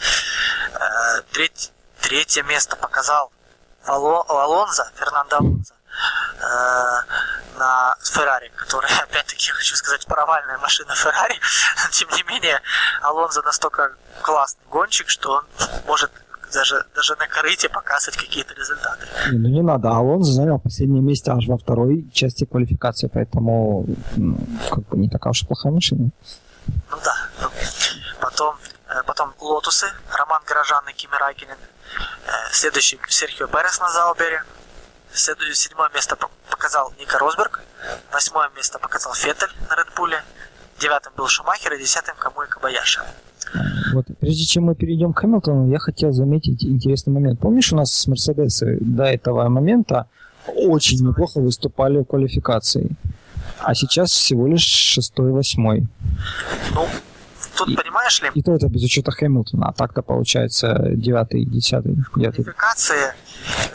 [0.75, 3.31] Э, треть, третье место показал
[3.85, 5.82] Алонзо, Фернандо Алонзо э,
[7.63, 11.39] на Феррари, которая, опять-таки, хочу сказать, провальная машина Феррари.
[11.93, 12.61] Тем не менее,
[13.03, 15.45] Алонзо настолько классный гонщик, что он
[15.87, 16.11] может
[16.53, 19.07] даже, даже на корыте показывать какие-то результаты.
[19.31, 24.37] Не, ну не надо, Алонзо занял последнее место аж во второй части квалификации, поэтому ну,
[24.69, 26.11] как бы не такая уж плохая машина.
[26.91, 27.15] Ну да.
[27.41, 27.49] Ну,
[28.21, 28.57] потом,
[28.89, 31.57] э, потом Лотусы, Роман Горожан и Кими Райкинен.
[32.27, 34.45] Э, следующий Серхио Берес на Заубере.
[35.15, 36.17] Седьмое место
[36.51, 37.63] показал Ника Росберг.
[38.13, 40.23] Восьмое место показал Феттель на Редбуле.
[40.81, 43.01] Девятым был Шумахер и десятым Камуи Кабаяши.
[43.93, 47.41] Вот, прежде чем мы перейдем к Хэмилтону, я хотел заметить интересный момент.
[47.41, 50.09] Помнишь, у нас с Мерседесы до этого момента
[50.47, 52.97] очень неплохо выступали в квалификации,
[53.59, 55.87] а сейчас всего лишь шестой-восьмой.
[56.75, 56.89] Ну,
[57.65, 58.31] тут, и, понимаешь ли...
[58.35, 62.45] И то это без учета Хэмилтона, а так-то получается девятый, десятый, девятый.
[62.45, 63.15] Квалификации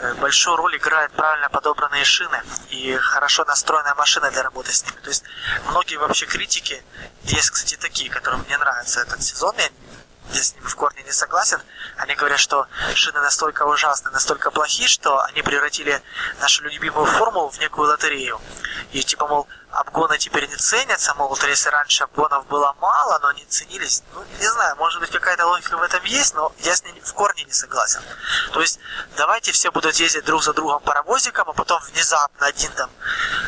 [0.00, 5.00] э, большую роль играют правильно подобранные шины и хорошо настроенная машина для работы с ними.
[5.02, 5.24] То есть
[5.70, 6.82] многие вообще критики,
[7.24, 9.68] есть, кстати, такие, которым мне нравится этот сезон, я
[10.34, 11.58] я с ними в корне не согласен.
[11.96, 16.02] Они говорят, что шины настолько ужасны, настолько плохи, что они превратили
[16.40, 18.38] нашу любимую формулу в некую лотерею.
[18.92, 23.28] И типа, мол, обгоны теперь не ценятся, мол, вот если раньше обгонов было мало, но
[23.28, 26.82] они ценились, ну, не знаю, может быть, какая-то логика в этом есть, но я с
[26.82, 28.00] ним в корне не согласен.
[28.52, 28.78] То есть,
[29.16, 32.90] давайте все будут ездить друг за другом паровозиком, а потом внезапно один там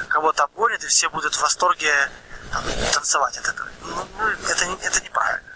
[0.08, 2.10] кого-то обгонит, и все будут в восторге
[2.52, 3.68] там, танцевать от этого.
[3.82, 5.50] Ну, ну это, это неправильно.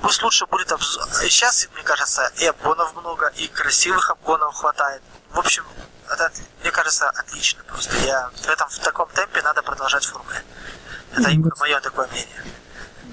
[0.00, 1.08] Пусть лучше будет обзор.
[1.12, 5.02] Сейчас, мне кажется, и обгонов много, и красивых обгонов хватает.
[5.30, 5.64] В общем,
[6.12, 6.30] это,
[6.62, 7.60] мне кажется, отлично.
[7.68, 10.38] Просто я в этом в таком темпе надо продолжать формуле.
[11.16, 12.42] Это именно мое такое мнение.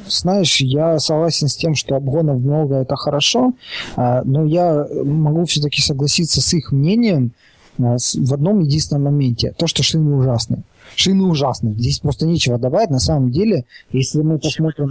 [0.07, 3.53] Знаешь, я согласен с тем, что обгонов много, это хорошо,
[3.95, 7.31] а, но я могу все-таки согласиться с их мнением
[7.79, 9.53] а, в одном единственном моменте.
[9.57, 10.63] То, что шины ужасны
[10.95, 11.73] шины ужасны.
[11.77, 12.89] Здесь просто нечего добавить.
[12.89, 14.89] На самом деле, если мы посмотрим,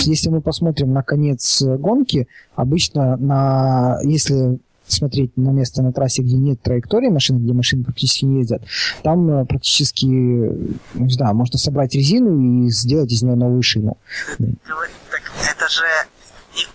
[0.00, 4.58] если мы посмотрим на конец гонки, обычно на, если
[4.92, 8.62] смотреть на место на трассе, где нет траектории машины, где машины практически не ездят,
[9.02, 13.96] там э, практически, ну, не знаю, можно собрать резину и сделать из нее новую шину.
[14.38, 15.84] Так это же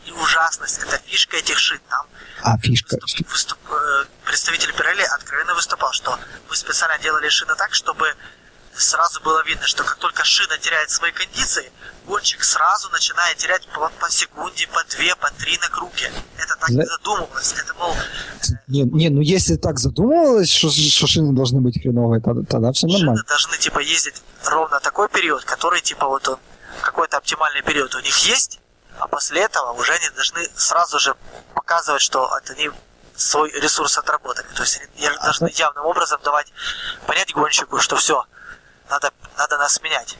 [0.05, 1.79] не ужасность, это фишка этих шин.
[1.89, 2.05] Там
[2.45, 2.97] а фишка.
[3.01, 6.17] Выступ, выступ, э, представитель Пирелли откровенно выступал, что
[6.49, 8.05] мы специально делали шины так, чтобы
[8.77, 11.71] сразу было видно, что как только шина теряет свои кондиции,
[12.05, 16.11] гонщик сразу начинает терять по, по секунде, по две, по три на круге.
[16.37, 17.53] Это так не задумывалось.
[17.53, 17.95] Это, мол...
[18.67, 22.87] Не, не, ну если так задумывалось, что, что шины должны быть хреновые, тогда, тогда все
[22.87, 23.15] нормально.
[23.15, 26.37] Шины должны, типа, ездить ровно такой период, который, типа, вот он,
[26.81, 28.59] какой-то оптимальный период у них есть,
[28.99, 31.15] а после этого уже они должны сразу же
[31.53, 32.69] показывать, что это они
[33.15, 34.47] свой ресурс отработали.
[34.55, 36.51] То есть они должны явным образом давать
[37.07, 38.25] понять гонщику, что все,
[38.89, 40.17] надо, надо нас менять.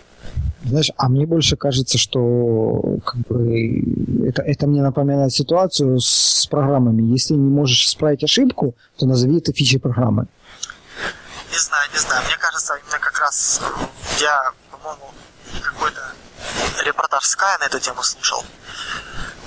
[0.65, 7.03] Знаешь, а мне больше кажется, что как бы, это, это мне напоминает ситуацию с программами.
[7.03, 10.25] Если не можешь исправить ошибку, то назови это фичей программы.
[11.51, 12.25] Не знаю, не знаю.
[12.25, 13.61] Мне кажется, именно как раз
[14.19, 15.13] я, по-моему,
[15.61, 16.01] какой-то
[16.83, 18.43] репортаж Sky на эту тему слушал.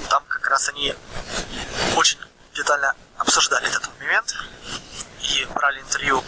[0.08, 0.94] Там как раз они
[1.96, 2.18] очень
[2.54, 4.34] детально обсуждали этот момент
[5.20, 6.22] и брали интервью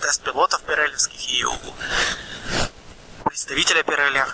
[0.00, 1.44] тест-пилотов пирелевских и
[3.24, 4.24] представителя Пирелли.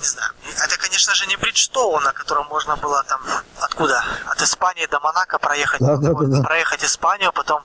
[0.00, 0.32] Не знаю.
[0.64, 3.20] Это, конечно же, не Бриджстоун, на котором можно было там
[3.60, 4.02] откуда?
[4.26, 5.80] От Испании до Монако проехать.
[5.80, 7.62] Да, да, да, проехать Испанию, потом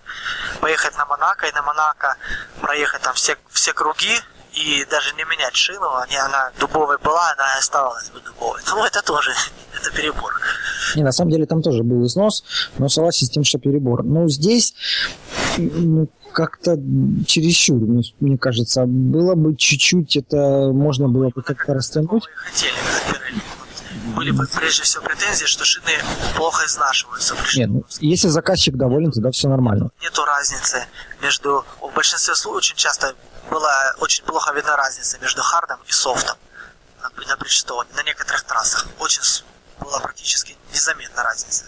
[0.59, 2.17] поехать на Монако и на Монако
[2.61, 4.19] проехать там все, все круги
[4.55, 8.61] и даже не менять шину, они, она дубовой была, она оставалась бы дубовой.
[8.67, 9.31] Ну, это тоже,
[9.75, 10.33] это перебор.
[10.95, 12.43] Не, на самом деле там тоже был износ,
[12.77, 14.03] но согласен с тем, что перебор.
[14.03, 14.75] Но здесь
[16.35, 16.77] как-то
[17.25, 18.85] чересчур, мне, мне кажется.
[18.85, 22.23] Было бы чуть-чуть, это можно было бы как-то растянуть.
[24.15, 25.91] Были бы прежде всего претензии, что шины
[26.35, 27.35] плохо изнашиваются.
[27.55, 29.89] Нет, ну, если заказчик доволен, тогда все нормально.
[30.01, 30.85] Нету разницы
[31.21, 31.65] между...
[31.81, 33.15] В большинстве случаев очень часто
[33.49, 36.37] была очень плохо видна разница между хардом и софтом
[37.01, 38.87] на, на Бриджстоуне, на некоторых трассах.
[38.99, 39.21] Очень
[39.79, 41.65] была практически незаметна разница.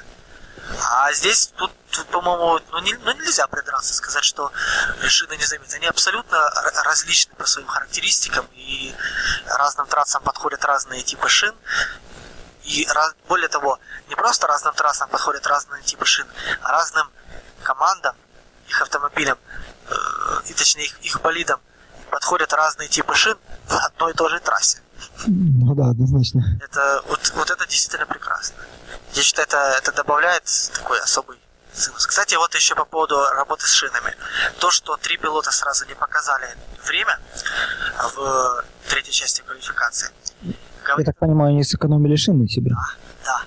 [0.91, 1.71] А здесь тут,
[2.11, 4.51] по-моему, ну, не, ну нельзя придраться, сказать, что
[5.07, 5.75] шины незаметны.
[5.75, 6.37] Они абсолютно
[6.83, 8.93] различны по своим характеристикам, и
[9.45, 11.55] разным трассам подходят разные типы шин.
[12.63, 16.27] И раз, более того, не просто разным трассам подходят разные типы шин,
[16.61, 17.09] а разным
[17.63, 18.15] командам,
[18.67, 19.37] их автомобилям,
[19.89, 19.95] э,
[20.47, 21.61] и точнее их, их болидам
[22.09, 24.81] подходят разные типы шин в одной и той же трассе.
[25.25, 26.59] Ну да, однозначно.
[26.61, 28.57] Это, вот, вот это действительно прекрасно.
[29.13, 31.37] Я считаю, это, это добавляет такой особый
[31.73, 32.05] цимус.
[32.05, 34.15] Кстати, вот еще по поводу работы с шинами.
[34.59, 36.47] То, что три пилота сразу не показали
[36.85, 37.19] время
[38.15, 40.09] в третьей части квалификации.
[40.97, 42.71] Я так понимаю, они сэкономили шины себе.
[42.71, 42.85] Да,
[43.25, 43.41] да.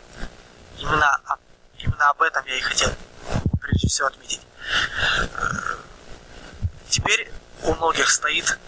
[0.78, 1.18] Именно,
[1.78, 2.90] именно об этом я и хотел
[3.60, 4.40] прежде всего отметить.
[6.88, 8.58] Теперь у многих стоит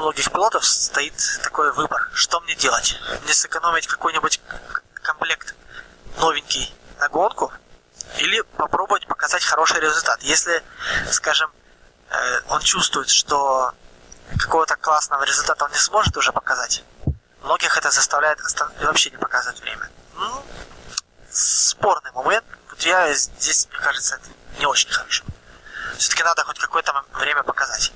[0.00, 2.98] у многих пилотов стоит такой выбор, что мне делать?
[3.22, 4.40] Мне сэкономить какой-нибудь
[4.94, 5.54] комплект
[6.18, 7.52] новенький на гонку
[8.16, 10.22] или попробовать показать хороший результат.
[10.22, 10.62] Если,
[11.10, 11.50] скажем,
[12.08, 13.72] э, он чувствует, что
[14.38, 16.82] какого-то классного результата он не сможет уже показать,
[17.42, 18.38] многих это заставляет
[18.80, 19.90] вообще не показывать время.
[20.14, 20.42] Ну,
[21.30, 22.44] спорный момент.
[22.70, 25.24] Вот я здесь, мне кажется, это не очень хорошо.
[25.98, 27.92] Все-таки надо хоть какое-то время показать.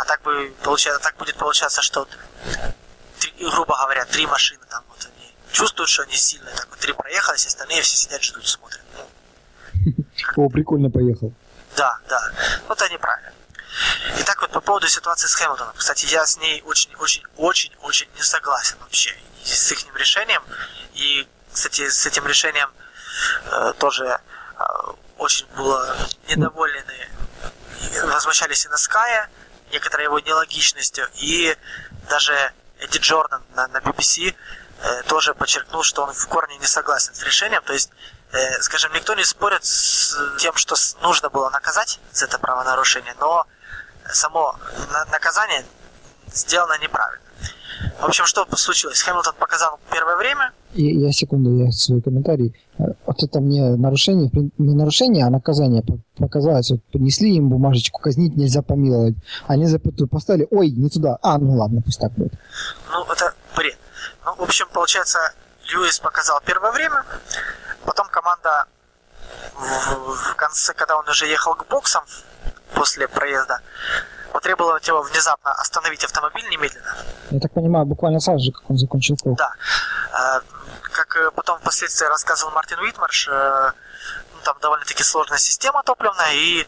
[0.00, 2.08] А так бы получается, так будет получаться, что
[3.18, 6.94] три, грубо говоря, три машины там вот они чувствуют, что они сильные, так вот три
[6.94, 8.80] проехались, остальные все сидят, ждут, смотрят.
[10.36, 11.34] О, прикольно поехал.
[11.76, 12.32] Да, да.
[12.66, 13.30] Вот они правильно.
[14.20, 15.74] Итак, вот по поводу ситуации с Хэмилтоном.
[15.76, 20.42] Кстати, я с ней очень-очень-очень-очень не согласен вообще с их решением.
[20.94, 22.70] И, кстати, с этим решением
[23.52, 24.62] э, тоже э,
[25.18, 25.94] очень было
[26.26, 27.10] недовольны,
[28.02, 29.28] возмущались и на Скае,
[29.70, 31.08] некоторой его нелогичностью.
[31.16, 31.56] И
[32.08, 34.34] даже Эдди Джордан на, на BBC
[34.82, 37.62] э, тоже подчеркнул, что он в корне не согласен с решением.
[37.62, 37.90] То есть,
[38.32, 43.46] э, скажем, никто не спорит с тем, что нужно было наказать за это правонарушение, но
[44.12, 44.58] само
[45.10, 45.64] наказание
[46.32, 47.24] сделано неправильно.
[48.00, 49.00] В общем, что случилось?
[49.02, 50.52] Хэмилтон показал первое время.
[50.74, 52.54] И, я секунду, я свой комментарий.
[52.78, 55.82] Вот это мне нарушение, не нарушение, а наказание
[56.16, 56.70] показалось.
[56.70, 59.14] Вот поднесли им бумажечку, казнить нельзя помиловать.
[59.46, 61.18] Они запятую поставили, ой, не туда.
[61.22, 62.32] А, ну ладно, пусть так будет.
[62.92, 63.76] Ну, это бред.
[64.24, 65.18] Ну, в общем, получается,
[65.68, 67.04] Льюис показал первое время,
[67.84, 68.66] потом команда
[69.54, 72.04] в, в конце, когда он уже ехал к боксам
[72.74, 73.60] после проезда,
[74.32, 76.96] потребовала его внезапно остановить автомобиль немедленно.
[77.30, 79.38] Я так понимаю, буквально сразу же, как он закончил круг.
[79.38, 79.52] Да.
[80.12, 80.40] Э,
[80.82, 83.72] как э, потом впоследствии рассказывал Мартин Уитмарш, э,
[84.34, 86.66] ну, там довольно-таки сложная система топливная, и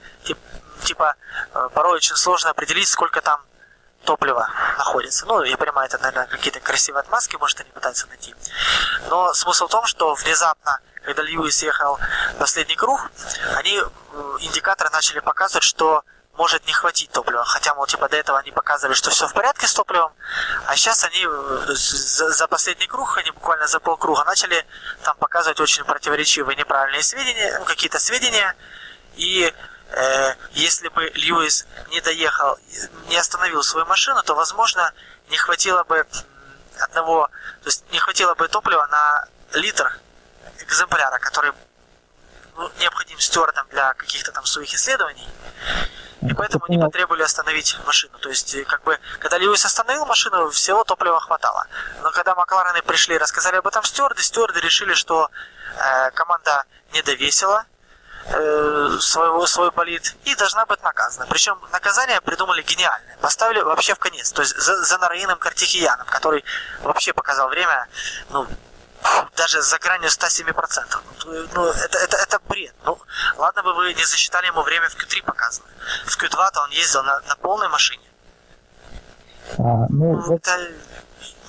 [0.85, 1.15] типа
[1.75, 3.41] порой очень сложно определить, сколько там
[4.05, 4.49] топлива
[4.79, 5.27] находится.
[5.27, 8.35] Ну, я понимаю, это, наверное, какие-то красивые отмазки, может, они пытаются найти.
[9.09, 11.99] Но смысл в том, что внезапно, когда Льюис ехал
[12.39, 13.11] последний круг,
[13.57, 13.81] они,
[14.41, 16.03] индикаторы начали показывать, что
[16.37, 17.45] может не хватить топлива.
[17.45, 20.13] Хотя, мол, типа до этого они показывали, что все в порядке с топливом,
[20.67, 24.67] а сейчас они э, за, за последний круг, они буквально за полкруга начали
[25.03, 28.57] там показывать очень противоречивые неправильные сведения, ну, какие-то сведения,
[29.17, 29.53] и
[29.91, 32.59] э, если бы Льюис не доехал,
[33.09, 34.93] не остановил свою машину, то, возможно,
[35.29, 36.07] не хватило бы
[36.79, 37.29] одного,
[37.63, 39.99] то есть не хватило бы топлива на литр
[40.61, 41.53] экземпляра, который
[42.79, 45.29] необходим стюардам для каких-то там своих исследований.
[46.23, 48.17] И поэтому они потребовали остановить машину.
[48.19, 51.67] То есть, как бы, когда Льюис остановил машину, всего топлива хватало.
[52.03, 55.31] Но когда Макларены пришли и рассказали об этом стюарды, стюарды решили, что
[55.77, 57.65] э, команда не довесила
[58.27, 61.27] э, своего, свой болид и должна быть наказана.
[61.29, 63.17] Причем наказание придумали гениальное.
[63.21, 64.31] Поставили вообще в конец.
[64.31, 66.45] То есть за, за Нараином Картихияном, который
[66.83, 67.89] вообще показал время,
[68.31, 68.47] ну,
[69.37, 70.55] даже за гранью 107%.
[71.55, 72.75] Ну, это, это, это бред.
[72.85, 72.99] Ну,
[73.37, 75.69] ладно бы вы не засчитали ему время в Q3 показано.
[76.07, 78.03] В Q2-то он ездил на, на полной машине.
[79.59, 80.51] А, ну, ну, это...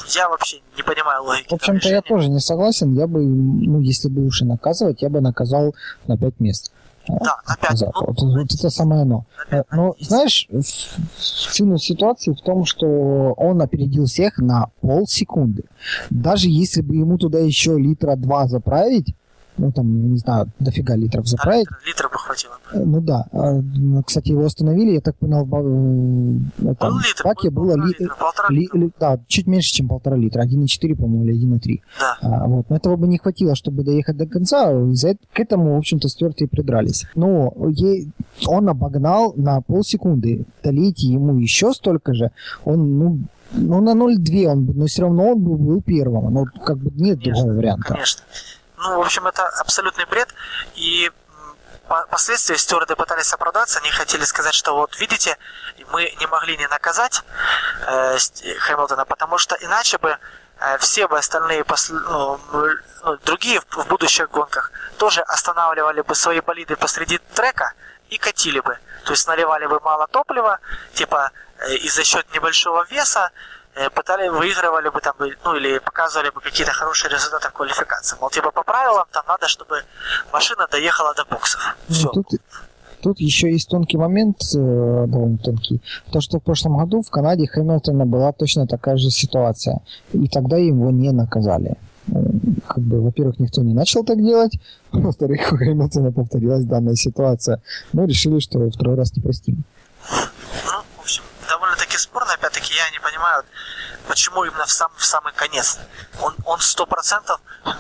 [0.08, 1.48] Я вообще не понимаю логики.
[1.50, 2.94] В общем-то, я тоже не согласен.
[2.94, 5.74] Я бы, ну, если бы уж и наказывать, я бы наказал
[6.08, 6.73] на 5 мест.
[7.08, 7.82] Да, опять.
[7.82, 9.26] Ну, вот, вот это самое оно.
[9.72, 10.48] Но, знаешь,
[11.52, 15.66] ценность ситуации в том, что он опередил всех на полсекунды.
[16.10, 19.16] Даже если бы ему туда еще литра два заправить,
[19.58, 21.68] ну там, не знаю, дофига литров заправить.
[21.70, 22.54] Да, литр, литр бы хватило.
[22.74, 23.26] Ну да.
[23.32, 23.62] А,
[24.06, 28.16] кстати, его остановили, я так понял, в э, там, литр, баке было литр,
[28.50, 31.82] ли, ли, да, чуть меньше, чем полтора литра, 1,4, по-моему, или 1,3.
[32.00, 32.18] Да.
[32.22, 32.70] А, вот.
[32.70, 36.46] Но этого бы не хватило, чтобы доехать до конца, из-за к этому, в общем-то, стерты
[36.46, 37.06] и придрались.
[37.16, 38.12] Но ей,
[38.48, 40.46] он обогнал на полсекунды.
[40.63, 42.32] Долейте ему еще столько же,
[42.66, 43.20] он, ну,
[43.56, 46.34] ну, на 0,2 он, но все равно он был, был первым.
[46.34, 47.94] Ну, как бы нет конечно, другого варианта.
[47.94, 48.24] Конечно.
[48.84, 50.30] Ну, в общем, это абсолютный бред.
[50.76, 51.12] И
[51.86, 55.38] впоследствии стюарды пытались оправдаться, они хотели сказать, что вот видите,
[55.91, 57.24] мы не могли не наказать
[57.88, 58.17] э,
[58.60, 60.17] Хэмилтона, потому что иначе бы
[60.60, 61.93] э, все бы остальные посл...
[61.93, 62.39] ну,
[63.04, 67.74] ну, другие в, в будущих гонках тоже останавливали бы свои болиды посреди трека
[68.10, 68.78] и катили бы.
[69.06, 70.60] То есть наливали бы мало топлива,
[70.93, 73.32] типа э, и за счет небольшого веса
[73.96, 78.18] пытали, выигрывали бы там, ну или показывали бы какие-то хорошие результаты в квалификации.
[78.20, 79.84] Мол, типа по правилам там надо, чтобы
[80.32, 81.76] машина доехала до боксов.
[81.90, 82.12] Все.
[82.14, 82.42] Ну, тут,
[83.02, 85.82] тут еще есть тонкий момент, э, довольно тонкий.
[86.12, 89.80] То, что в прошлом году в Канаде Хэмилтона была точно такая же ситуация.
[90.14, 91.76] И тогда его не наказали.
[92.08, 92.14] Э,
[92.68, 94.54] как бы, во-первых, никто не начал так делать,
[94.92, 97.62] во-вторых, у Хэмилтона повторилась данная ситуация.
[97.92, 99.64] Но решили, что второй раз не простим
[102.04, 103.44] спорно, опять-таки, я не понимаю,
[104.08, 105.80] почему именно в, сам, в самый конец.
[106.20, 107.39] Он, он 100%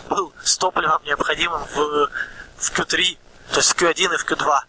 [0.09, 2.09] был с топливом необходимым в,
[2.57, 3.17] в Q3,
[3.51, 4.59] то есть в Q1 и в Q2.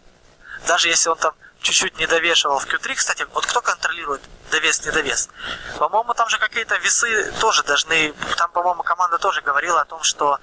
[0.67, 5.29] Даже если он там чуть-чуть не довешивал в Q3, кстати, вот кто контролирует довес, недовес?
[5.77, 10.39] По-моему, там же какие-то весы тоже должны, там, по-моему, команда тоже говорила о том, что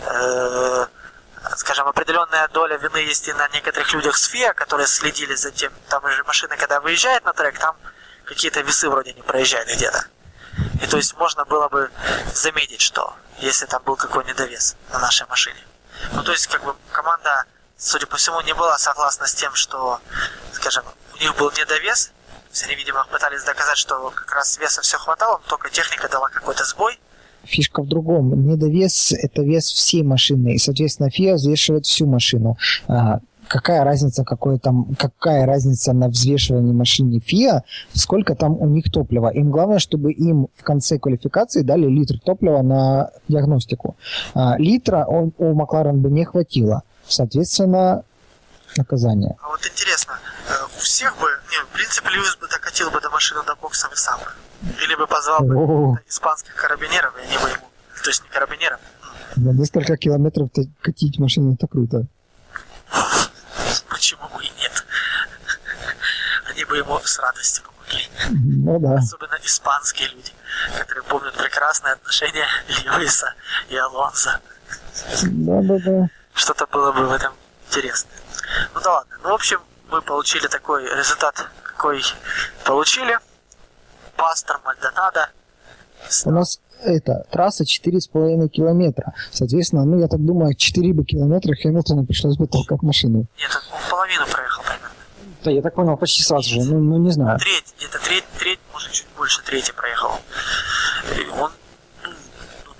[0.00, 0.86] э,
[1.56, 5.72] скажем, определенная доля вины есть и на некоторых людях с ФИА, которые следили за тем,
[5.88, 7.76] там же машина, когда выезжает на трек, там
[8.28, 10.04] какие-то весы вроде не проезжают где-то.
[10.82, 11.90] И то есть можно было бы
[12.34, 15.60] заметить, что если там был какой недовес на нашей машине.
[16.12, 17.44] Ну то есть как бы команда,
[17.76, 20.00] судя по всему, не была согласна с тем, что,
[20.52, 22.12] скажем, у них был недовес.
[22.64, 26.64] Они, видимо, пытались доказать, что как раз веса все хватало, но только техника дала какой-то
[26.64, 26.98] сбой.
[27.44, 28.46] Фишка в другом.
[28.46, 32.58] Недовес– это вес всей машины, и, соответственно, ФИА взвешивает всю машину.
[33.48, 37.62] Какая разница, какой там, какая разница на взвешивании машине ФИА,
[37.94, 39.28] сколько там у них топлива.
[39.28, 43.96] Им главное, чтобы им в конце квалификации дали литр топлива на диагностику.
[44.34, 46.82] А, литра он, у Макларен бы не хватило.
[47.06, 48.04] Соответственно,
[48.76, 49.36] наказание.
[49.42, 50.12] А вот интересно,
[50.48, 53.88] э, у всех бы, не, в принципе, Льюис бы докатил бы до машины до бокса
[53.92, 54.72] и сам бы.
[54.84, 57.66] Или бы позвал бы испанских карабинеров, и они бы ему,
[58.02, 58.80] то есть не карабинеров.
[59.36, 62.06] На несколько километров катить машину, это круто.
[63.88, 64.84] Почему бы и нет?
[66.48, 68.08] Они бы ему с радостью помогли.
[68.30, 68.94] Ну да.
[68.94, 70.32] Особенно испанские люди,
[70.76, 73.34] которые помнят прекрасные отношения Льюиса
[73.68, 74.40] и Алонса.
[75.22, 76.08] Да, да, да.
[76.34, 77.34] Что-то было бы в этом
[77.66, 78.10] интересно.
[78.74, 79.18] Ну да ладно.
[79.22, 82.02] Ну, в общем, мы получили такой результат, какой
[82.64, 83.18] получили.
[84.16, 85.30] Пастор Мальдонадо.
[86.24, 89.14] У нас это трасса 4,5 километра.
[89.32, 93.26] Соответственно, ну, я так думаю, 4 бы километра Хэмилтону пришлось бы толкать машину.
[93.38, 94.88] Нет, он половину проехал примерно.
[95.44, 96.60] Да, я так понял, почти сразу же.
[96.60, 97.38] Ну, ну не знаю.
[97.38, 100.10] Треть, где-то треть, треть, может, чуть больше трети проехал.
[101.16, 101.50] И он
[102.04, 102.10] ну,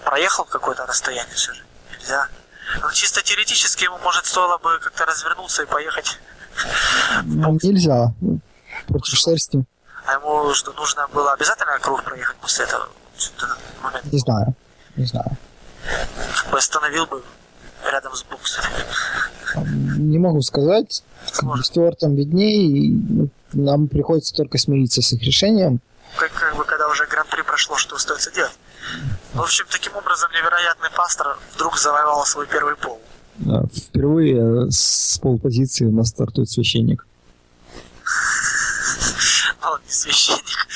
[0.05, 1.63] проехал какое-то расстояние все же.
[1.99, 2.29] Нельзя.
[2.83, 6.19] Но чисто теоретически ему, может, стоило бы как-то развернуться и поехать
[7.25, 8.13] ну, нельзя.
[8.87, 9.65] против шерсти.
[10.07, 12.89] А ему что, нужно было обязательно круг проехать после этого?
[13.19, 13.57] Что-то.
[14.11, 14.55] Не знаю.
[14.97, 15.37] Не знаю.
[16.43, 16.53] Как
[17.09, 17.23] бы
[17.91, 18.65] рядом с буксом.
[19.99, 21.03] Не могу сказать.
[21.63, 25.81] Стюартам виднее, и ну, нам приходится только смириться с их решением.
[26.17, 28.59] Как, как бы когда уже гран-при прошло, что остается делать?
[29.35, 33.01] В общем, таким образом невероятный пастор вдруг завоевал свой первый пол.
[33.73, 37.07] Впервые с полпозиции у нас стартует священник.
[39.63, 40.67] Но он не священник.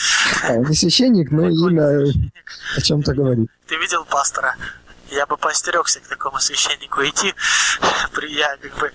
[0.44, 2.12] А, он не священник, но Какой имя
[2.76, 3.50] о чем-то говорит.
[3.66, 4.56] Ты видел пастора?
[5.10, 7.34] Я бы поостерегся к такому священнику идти.
[8.28, 8.92] Я как бы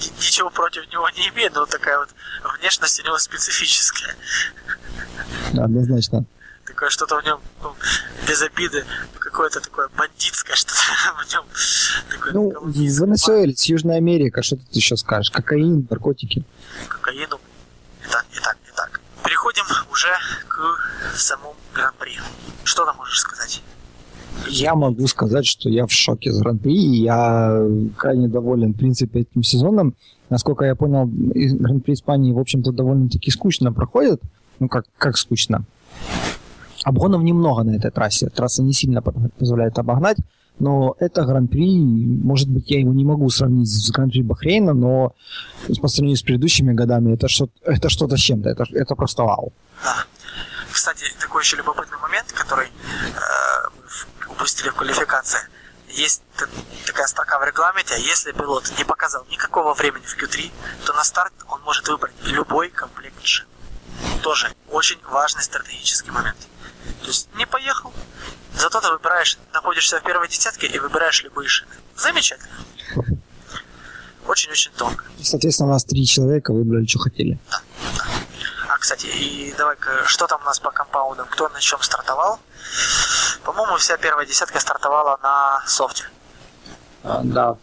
[0.00, 2.08] ни- ничего против него не имею, но такая вот
[2.58, 4.14] внешность у него специфическая.
[5.52, 6.24] Да, однозначно.
[6.66, 7.74] Такое что-то в нем, ну,
[8.28, 8.84] без обиды,
[9.18, 10.80] какое-то такое бандитское что-то
[11.24, 11.44] в нем.
[12.10, 15.30] Такое Ну, голубизм, венесуэльц, Южная Америка, что ты еще скажешь?
[15.32, 16.44] Кокаин, наркотики.
[16.88, 17.40] кокаину.
[18.06, 18.56] Итак, итак.
[19.24, 20.08] Переходим уже
[20.48, 22.12] к самому гран-при.
[22.64, 23.62] Что ты можешь сказать?
[24.48, 27.62] Я могу сказать, что я в шоке с Гран-при, и я
[27.96, 29.94] крайне доволен, в принципе, этим сезоном.
[30.30, 34.22] Насколько я понял, Гран-при Испании, в общем-то, довольно-таки скучно проходит.
[34.58, 35.64] Ну, как, как скучно?
[36.84, 38.28] Обгонов немного на этой трассе.
[38.30, 40.16] Трасса не сильно по- позволяет обогнать,
[40.60, 45.14] но это Гран-при, может быть, я его не могу сравнить с Гран-при Бахрейна, но
[45.80, 49.52] по сравнению с предыдущими годами это что-то, это что-то с чем-то, это, это просто вау.
[49.82, 50.04] Да.
[50.70, 55.40] Кстати, такой еще любопытный момент, который э, упустили в квалификации.
[55.88, 56.22] Есть
[56.86, 60.52] такая строка в регламенте, если пилот не показал никакого времени в Q3,
[60.86, 63.46] то на старт он может выбрать любой комплект шин.
[64.22, 66.36] Тоже очень важный стратегический момент.
[67.02, 67.92] То есть не поехал,
[68.60, 71.72] зато ты выбираешь, находишься в первой десятке и выбираешь любые шины.
[71.96, 72.50] Замечательно.
[74.26, 75.04] Очень-очень тонко.
[75.22, 77.38] Соответственно, у нас три человека выбрали, что хотели.
[78.68, 81.26] А, кстати, и давай-ка, что там у нас по компаундам?
[81.28, 82.38] Кто на чем стартовал?
[83.44, 86.04] По-моему, вся первая десятка стартовала на софте.
[87.02, 87.56] А, да,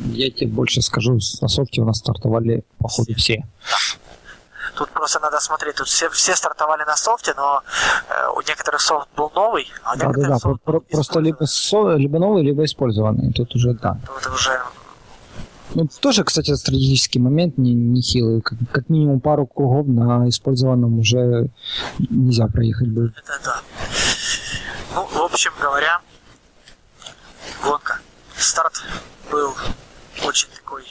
[0.00, 3.44] я тебе больше скажу, на софте у нас стартовали, походу, все.
[4.78, 7.62] Тут просто надо смотреть, тут все, все стартовали на софте, но
[8.08, 11.18] э, у некоторых софт был новый, а у Да, да, некоторых да, софт про- просто
[11.20, 11.96] либо, использованный.
[11.96, 13.32] со- либо новые, либо использованные.
[13.32, 13.96] Тут уже, да.
[14.06, 14.60] Тут уже
[15.74, 18.40] Ну, тоже, кстати, стратегический момент не, нехилый.
[18.40, 21.48] Как, как минимум пару кругов на использованном уже
[21.98, 23.18] нельзя проехать будет.
[23.18, 23.60] это да.
[24.94, 26.00] Ну, в общем говоря,
[27.64, 27.98] гонка.
[28.36, 28.74] Старт
[29.32, 29.52] был
[30.24, 30.84] очень такой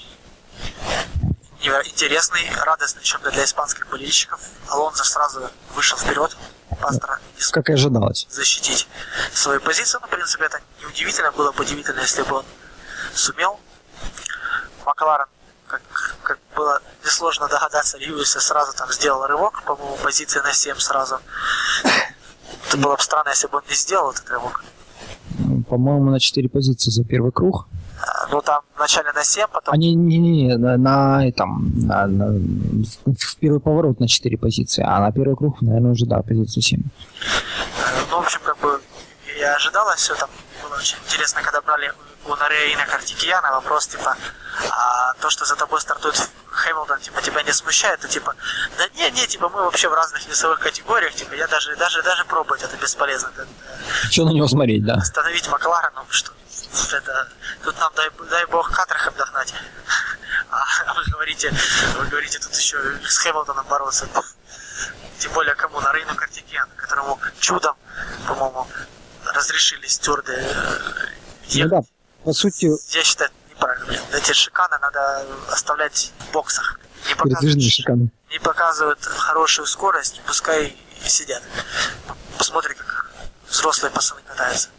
[1.61, 4.39] интересный, радостный, чем-то для испанских болельщиков.
[4.67, 6.35] Алонзо сразу вышел вперед,
[6.81, 8.27] пастора не Как и ожидалось.
[8.29, 8.87] защитить
[9.33, 10.01] свою позицию.
[10.01, 11.31] Ну, в принципе, это неудивительно.
[11.31, 12.45] Было бы удивительно, если бы он
[13.13, 13.59] сумел.
[14.85, 15.25] Макларен,
[15.67, 15.81] как,
[16.23, 21.19] как было несложно догадаться, Льюиса сразу там сделал рывок, по-моему, позиции на 7 сразу.
[22.67, 24.63] Это было бы странно, если бы он не сделал этот рывок.
[25.69, 27.67] По-моему, на 4 позиции за первый круг.
[28.31, 29.73] Ну, там вначале на 7, потом...
[29.73, 32.33] А не, не, не, на, на этом, на, на-
[33.05, 36.79] в, первый поворот на 4 позиции, а на первый круг, наверное, уже, да, позицию 7.
[36.79, 36.83] э,
[38.11, 38.79] Ну, в общем, как бы
[39.39, 40.29] и ожидалось все там.
[40.63, 41.91] Было очень интересно, когда брали
[42.27, 44.15] у Нарея и на Картикияна вопрос, типа,
[44.71, 48.33] а то, что за тобой стартует Хэмилтон, типа, тебя не смущает, то типа,
[48.77, 52.25] да не, не, типа, мы вообще в разных весовых категориях, типа, я даже, даже, даже
[52.25, 53.29] пробовать это бесполезно.
[53.35, 54.95] Это, э, Что на него смотреть, да?
[54.95, 56.31] остановить Макларен, ну что,
[56.93, 57.29] это,
[57.63, 59.53] тут нам дай, дай бог Катрахам догнать.
[60.49, 61.51] А вы говорите,
[61.97, 64.07] вы говорите, тут еще с Хэмилтоном бороться.
[65.19, 65.79] Тем более кому?
[65.81, 67.75] На Рейну Картикиан, которому чудом,
[68.27, 68.67] по-моему,
[69.25, 71.71] разрешили стюарды э, Ну ехать.
[71.71, 71.79] да,
[72.23, 73.99] по сути, Я считаю, неправильно.
[74.13, 76.79] Эти шиканы надо оставлять в боксах.
[77.07, 78.09] Не показывают, шиканы.
[78.31, 81.43] не показывают хорошую скорость, пускай и сидят.
[82.37, 83.09] Посмотри, как
[83.49, 84.69] взрослые пацаны катаются.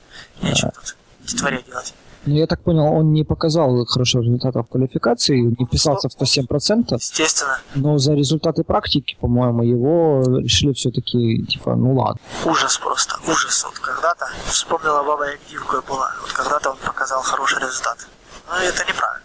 [0.40, 0.96] Нечего тут
[1.32, 1.94] детворе делать.
[2.26, 6.94] Ну, я так понял, он не показал хорошего результата в квалификации, не вписался в 107%,
[6.94, 12.20] Естественно, но за результаты практики, по-моему, его решили все-таки, типа, ну ладно.
[12.44, 13.64] ужас просто, ужас.
[13.64, 18.06] Вот когда-то вспомнила баба Ягдивка была, вот когда-то он показал хороший результат.
[18.48, 19.24] Но это неправильно.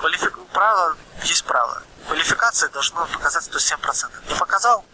[0.00, 0.38] Квалифик...
[0.52, 1.82] Правило есть правило.
[2.08, 4.10] Квалификация должно показать 107%.
[4.28, 4.84] Не показал,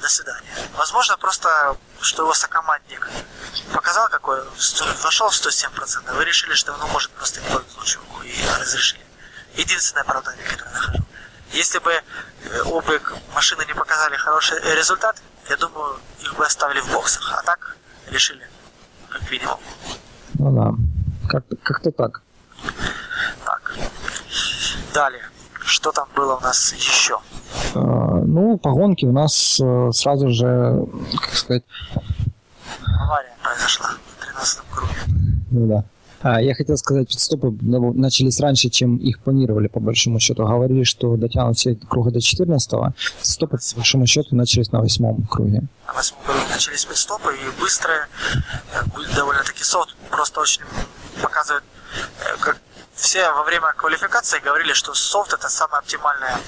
[0.00, 0.50] до свидания.
[0.76, 3.08] Возможно, просто, что его сокомандник
[3.72, 4.42] показал какой,
[5.02, 9.02] вошел в 107%, вы решили, что ну, может просто не повезло чуваку и разрешили.
[9.54, 11.04] Единственное оправдание, которое я нахожу.
[11.52, 13.00] Если бы э, обе
[13.34, 15.20] машины не показали хороший результат,
[15.50, 17.30] я думаю, их бы оставили в боксах.
[17.36, 17.76] А так
[18.06, 18.48] решили,
[19.10, 19.60] как минимум.
[20.34, 22.22] Ну да, как- как-то так.
[23.44, 23.74] Так.
[24.94, 25.28] Далее.
[25.64, 27.20] Что там было у нас еще?
[27.74, 30.86] А, Ну, по гонке у нас э, сразу же,
[31.20, 31.62] как сказать...
[33.00, 34.94] Авария произошла в 13 круге.
[35.50, 35.84] Ну да.
[36.22, 40.44] А, я хотел сказать, пидстопы начались раньше, чем их планировали, по большому счету.
[40.44, 42.94] Говорили, что дотянут все круга до 14-го.
[43.20, 45.62] Пидстопы, по большому счету, начались на восьмом круге.
[45.86, 48.06] На восьмом круге начались пидстопы, и быстрые,
[49.16, 50.62] довольно-таки софт, просто очень
[51.20, 51.64] показывает,
[52.20, 52.60] э, как
[53.02, 56.38] все во время квалификации говорили, что софт это самая оптимальная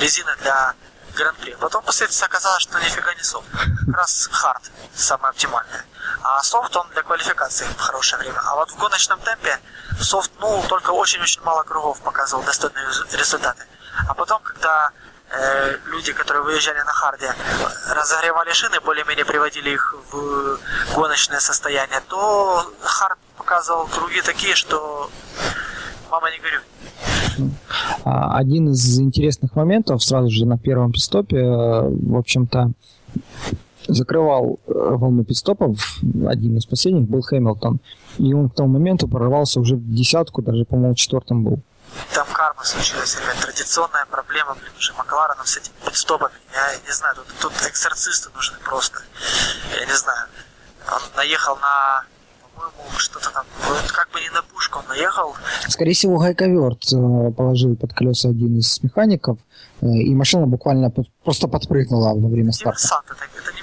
[0.00, 0.74] резина для
[1.14, 1.54] гран-при.
[1.56, 3.46] Потом впоследствии оказалось, что нифига не софт.
[3.86, 4.62] Как раз хард
[4.94, 5.84] самое оптимальное.
[6.22, 8.40] А софт он для квалификации в хорошее время.
[8.42, 9.60] А вот в гоночном темпе
[10.00, 13.66] софт, ну, только очень-очень мало кругов показывал достойные результаты.
[14.08, 14.90] А потом, когда
[15.28, 17.34] э, люди, которые выезжали на харде,
[17.90, 20.58] разогревали шины, более-менее приводили их в
[20.94, 25.10] гоночное состояние, то хард показывал круги такие, что
[26.18, 27.52] мама не горюй.
[28.04, 32.72] А, один из интересных моментов сразу же на первом пидстопе, э, в общем-то,
[33.86, 37.78] закрывал э, волну пидстопов, один из последних был Хэмилтон,
[38.18, 41.60] и он к тому моменту прорвался уже в десятку, даже, по-моему, четвертым был.
[42.12, 46.34] Там карма случилась, ребят, традиционная проблема, блин, уже Маклареном с этими пидстопами.
[46.52, 49.00] Я не знаю, тут, тут эксорцисты нужны просто.
[49.78, 50.28] Я не знаю.
[50.90, 52.04] Он наехал на
[52.96, 55.34] что-то там, вот как бы не на пушку он наехал.
[55.68, 59.38] Скорее всего, гайковерт э, положил под колеса один из механиков,
[59.80, 60.92] э, и машина буквально
[61.24, 62.78] просто подпрыгнула во время старта.
[62.78, 63.57] Диверсант, это, это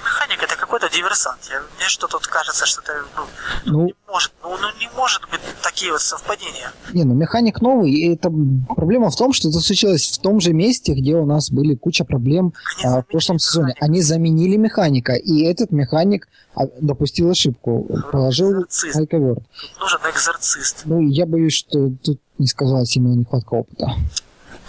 [0.66, 1.38] какой-то диверсант.
[1.48, 3.22] Я, мне что тут кажется, что это ну,
[3.64, 6.72] ну, не может, ну, ну не может быть такие вот совпадения.
[6.92, 8.30] Не, ну механик новый, и это
[8.74, 12.04] проблема в том, что это случилось в том же месте, где у нас были куча
[12.04, 12.52] проблем
[12.84, 13.68] а, в прошлом сезоне.
[13.68, 13.84] Механика.
[13.84, 18.66] Они заменили механика, и этот механик а, допустил ошибку, ну, положил
[19.08, 19.36] ковер.
[19.78, 20.82] Нужен экзорцист.
[20.84, 23.92] Ну, я боюсь, что тут не сказалась именно нехватка опыта.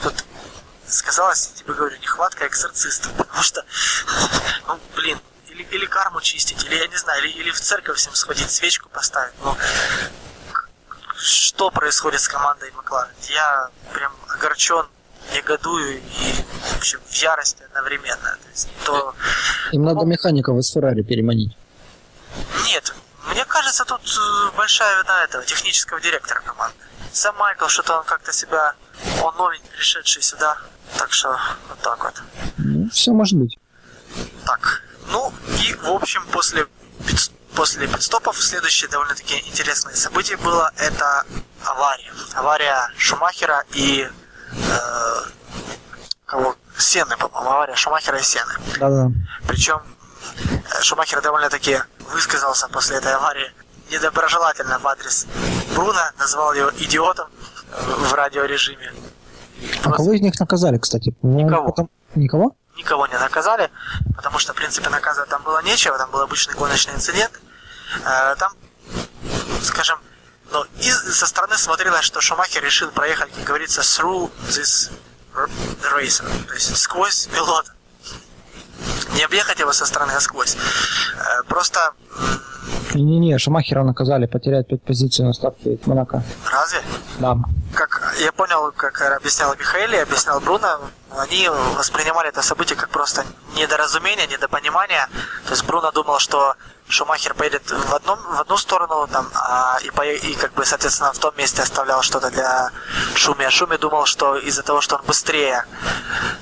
[0.03, 0.13] Тут
[0.85, 3.65] сказалась, я тебе говорю, нехватка экзорциста, потому что,
[4.67, 5.17] ну, блин,
[5.57, 8.89] или, или карму чистить, или, я не знаю, или, или в церковь всем сходить, свечку
[8.89, 9.55] поставить, ну,
[11.15, 13.11] что происходит с командой Макларен?
[13.29, 14.85] Я прям огорчен,
[15.33, 16.33] негодую и
[16.73, 18.37] в общем, в ярости одновременно.
[18.43, 19.15] То есть, то...
[19.71, 21.57] Им надо механиков из Феррари переманить.
[22.65, 22.93] Нет,
[23.31, 26.77] мне кажется, тут э, большая вина этого технического директора команды.
[27.11, 28.75] Сам Майкл, что-то он как-то себя,
[29.23, 30.59] он новенький, пришедший сюда,
[30.97, 32.21] так что вот так вот.
[32.57, 33.57] Ну, все может быть.
[34.45, 35.33] Так, ну
[35.63, 36.67] и в общем после
[37.55, 41.23] после пидстопов следующее довольно-таки интересное событие было это
[41.65, 42.11] авария.
[42.35, 44.07] Авария Шумахера и
[44.51, 45.29] э,
[46.25, 46.55] кого?
[46.77, 48.53] Сены, по-моему, авария Шумахера и Сены.
[48.79, 49.11] Да-да.
[49.47, 49.81] Причем
[50.37, 51.79] э, Шумахер довольно-таки
[52.13, 53.51] высказался после этой аварии
[53.91, 55.25] недоброжелательно в адрес
[55.73, 57.27] Бруна, назвал его идиотом
[57.71, 58.91] в радиорежиме.
[59.83, 61.15] А кого из них наказали, кстати?
[61.21, 61.69] Никого.
[61.69, 61.89] Потом...
[62.15, 62.55] Никого?
[62.77, 63.71] Никого не наказали,
[64.15, 67.33] потому что, в принципе, наказывать там было нечего, там был обычный гоночный инцидент.
[68.05, 68.53] Э, там,
[69.63, 69.99] скажем,
[70.51, 74.91] ну, и со стороны смотрелось, что Шумахер решил проехать, как говорится, through this
[75.93, 77.73] racer, то есть сквозь пилота.
[79.13, 80.55] Не объехать его со стороны, а сквозь.
[80.55, 81.93] Э, просто...
[82.97, 86.23] Не-не-не, Шумахера наказали потерять 5 позиций на старте Монако.
[86.51, 86.81] Разве?
[87.19, 87.37] Да.
[87.73, 90.79] Как я понял, как объяснял Михаил и объяснял Бруно,
[91.17, 93.25] они воспринимали это событие как просто
[93.55, 95.07] недоразумение, недопонимание.
[95.45, 96.55] То есть Бруно думал, что
[96.89, 101.11] Шумахер поедет в, одном, в одну сторону, там, а, и, по, и как бы, соответственно,
[101.11, 102.71] в том месте оставлял что-то для
[103.15, 103.45] Шуми.
[103.45, 105.65] А Шуми думал, что из-за того, что он быстрее,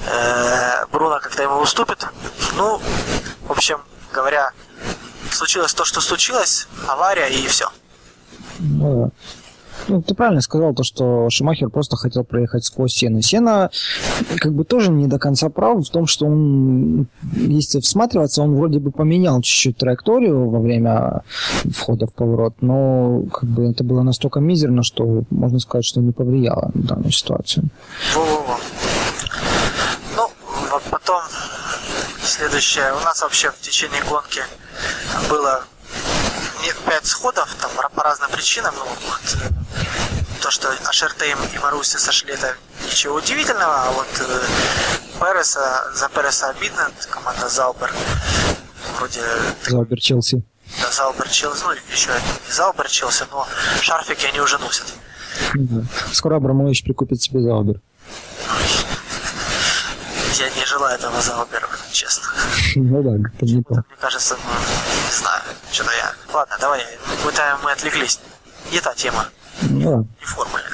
[0.08, 2.06] э, Бруно как-то ему уступит.
[2.56, 2.80] Ну,
[3.48, 3.82] в общем
[4.16, 4.52] говоря,
[5.36, 7.68] случилось то, что случилось, авария и все.
[8.60, 9.12] Ну,
[9.88, 13.22] ну, ты правильно сказал, то, что Шумахер просто хотел проехать сквозь Сену.
[13.22, 13.70] Сена
[14.38, 18.80] как бы тоже не до конца прав в том, что он, если всматриваться, он вроде
[18.80, 21.24] бы поменял чуть-чуть траекторию во время
[21.72, 26.12] входа в поворот, но как бы это было настолько мизерно, что можно сказать, что не
[26.12, 27.66] повлияло на данную ситуацию.
[28.16, 28.58] Во-во-во.
[30.16, 30.30] Ну,
[30.90, 31.22] потом
[32.26, 32.94] следующее.
[32.94, 34.44] У нас вообще в течение гонки
[35.30, 35.64] было
[36.86, 38.74] пять сходов, там по разным причинам.
[38.78, 39.38] Ну, вот,
[40.42, 44.42] то, что HRT и Маруси сошли, это ничего удивительного, а вот э,
[45.20, 47.94] Переса, за Переса обидно, команда Заубер,
[48.98, 49.22] вроде...
[49.68, 50.44] Заубер Челси.
[50.82, 52.10] Да, Заубер Челси, ну еще
[52.48, 53.48] не Заубер Челси, но
[53.82, 54.86] шарфики они уже носят.
[55.54, 55.84] Да.
[56.12, 57.82] Скоро Абрамович прикупит себе Заубер.
[60.38, 62.28] Я не желаю этого Заубера, честно.
[62.76, 63.74] Ну да, это не то.
[63.74, 64.52] Мне кажется, ну,
[65.08, 66.14] не знаю, что-то я...
[66.34, 66.86] Ладно, давай,
[67.24, 67.32] мы,
[67.64, 68.20] мы отвлеклись.
[68.72, 69.30] Не та тема.
[69.62, 70.66] Ну, не формуле.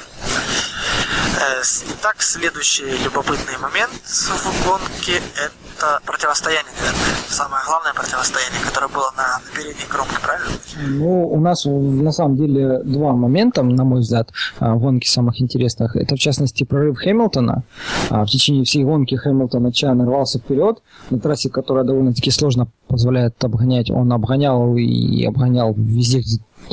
[1.90, 9.40] Итак, следующий любопытный момент в гонке это противостояние, наверное, самое главное противостояние, которое было на,
[9.40, 10.52] на передней кромке, правильно?
[10.88, 15.40] Ну, у нас на самом деле два момента, на мой взгляд, а, в гонке самых
[15.40, 15.96] интересных.
[15.96, 17.62] Это, в частности, прорыв Хэмилтона.
[18.10, 23.42] А, в течение всей гонки Хэмилтон отчаянно рвался вперед на трассе, которая довольно-таки сложно позволяет
[23.42, 23.90] обгонять.
[23.90, 26.22] Он обгонял и обгонял везде,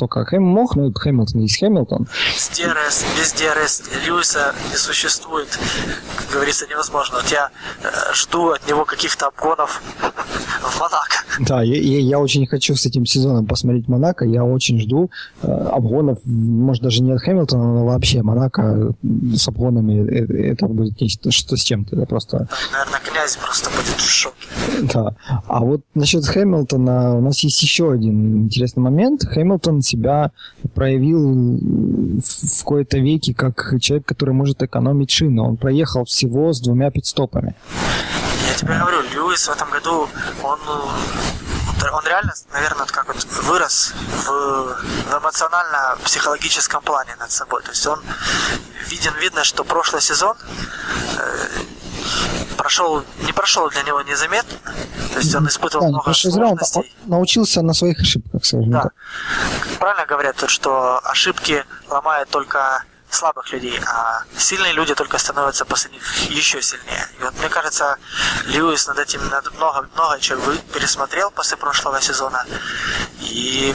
[0.00, 2.08] только Хэм мог, но Хэмилтон есть Хэмилтон.
[2.34, 3.82] Везде РС, везде РС.
[4.06, 5.58] Льюиса не существует,
[6.16, 7.18] как говорится, невозможно.
[7.18, 7.50] Вот я
[7.82, 9.82] э, жду от него каких-то обгонов
[10.62, 11.16] в Монако.
[11.40, 14.24] Да, я, я, очень хочу с этим сезоном посмотреть Монако.
[14.24, 15.10] Я очень жду
[15.42, 18.94] э, обгонов, может, даже не от Хэмилтона, но вообще Монако
[19.34, 20.08] с обгонами.
[20.50, 21.96] Это, будет нечто, что с чем-то.
[21.96, 22.48] Это просто...
[22.72, 24.34] Наверное, князь просто будет в шоке.
[24.94, 25.14] Да.
[25.46, 29.24] А вот насчет Хэмилтона у нас есть еще один интересный момент.
[29.24, 30.30] Хэмилтон себя
[30.74, 31.58] проявил
[32.20, 35.42] в какой-то веке как человек, который может экономить шины.
[35.42, 37.54] Он проехал всего с двумя пидстопами.
[38.48, 40.08] Я тебе говорю, Льюис в этом году,
[40.42, 40.58] он
[41.92, 47.62] он реально, наверное, как вот вырос в, в эмоционально-психологическом плане над собой.
[47.62, 48.00] То есть он
[48.88, 50.36] виден, видно, что прошлый сезон
[51.18, 51.48] э,
[52.56, 54.58] прошел, не прошел для него незаметно.
[55.12, 56.96] То есть он испытывал да, много сложностей.
[57.04, 58.82] Он научился на своих ошибках, скажем да.
[58.82, 58.92] так.
[59.78, 66.30] Правильно говорят, что ошибки ломают только слабых людей, а сильные люди только становятся после них
[66.30, 67.08] еще сильнее.
[67.18, 67.96] И вот мне кажется,
[68.46, 69.20] Льюис над этим
[69.56, 72.46] много, много чего пересмотрел после прошлого сезона,
[73.20, 73.74] и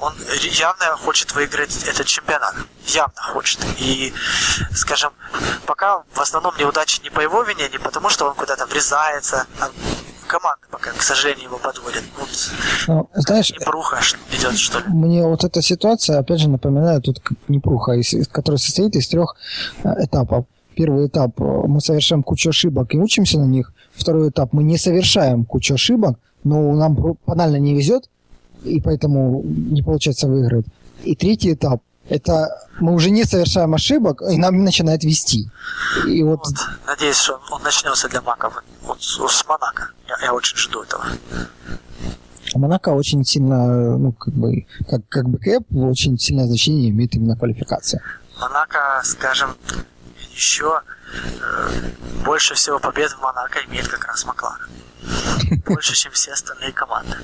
[0.00, 0.14] он
[0.52, 2.54] явно хочет выиграть этот чемпионат.
[2.86, 3.60] Явно хочет.
[3.78, 4.12] И,
[4.72, 5.12] скажем,
[5.66, 9.70] пока в основном неудачи не по его вине, не потому, что он куда-то врезается, а
[10.26, 12.02] команда пока, к сожалению, его подводит.
[12.18, 12.28] Вот,
[12.88, 14.00] ну, знаешь, непруха
[14.32, 14.84] идет, что ли.
[14.88, 17.94] Мне вот эта ситуация, опять же, напоминает тут непруха,
[18.32, 19.36] которая состоит из трех
[19.84, 20.46] э, этапов.
[20.74, 23.72] Первый этап э, мы совершаем кучу ошибок и учимся на них.
[23.94, 26.94] Второй этап мы не совершаем кучу ошибок, но нам
[27.26, 28.10] банально не везет,
[28.66, 30.66] и поэтому не получается выиграть.
[31.04, 32.48] И третий этап это
[32.78, 35.50] мы уже не совершаем ошибок, и нам начинает вести.
[36.06, 36.40] И вот...
[36.44, 36.54] вот
[36.86, 38.50] надеюсь, что он начнется для Мака
[38.82, 39.90] вот с Монако.
[40.08, 41.04] Я, я очень жду этого.
[42.54, 47.36] Монако очень сильно, ну, как бы, как, как бы кэп, очень сильное значение имеет именно
[47.36, 48.00] квалификация.
[48.40, 49.56] Монако, скажем,
[50.36, 50.82] еще
[51.40, 51.90] э,
[52.24, 54.68] больше всего побед в Монако имеет как раз Макларен.
[55.64, 57.16] Больше, чем все остальные команды.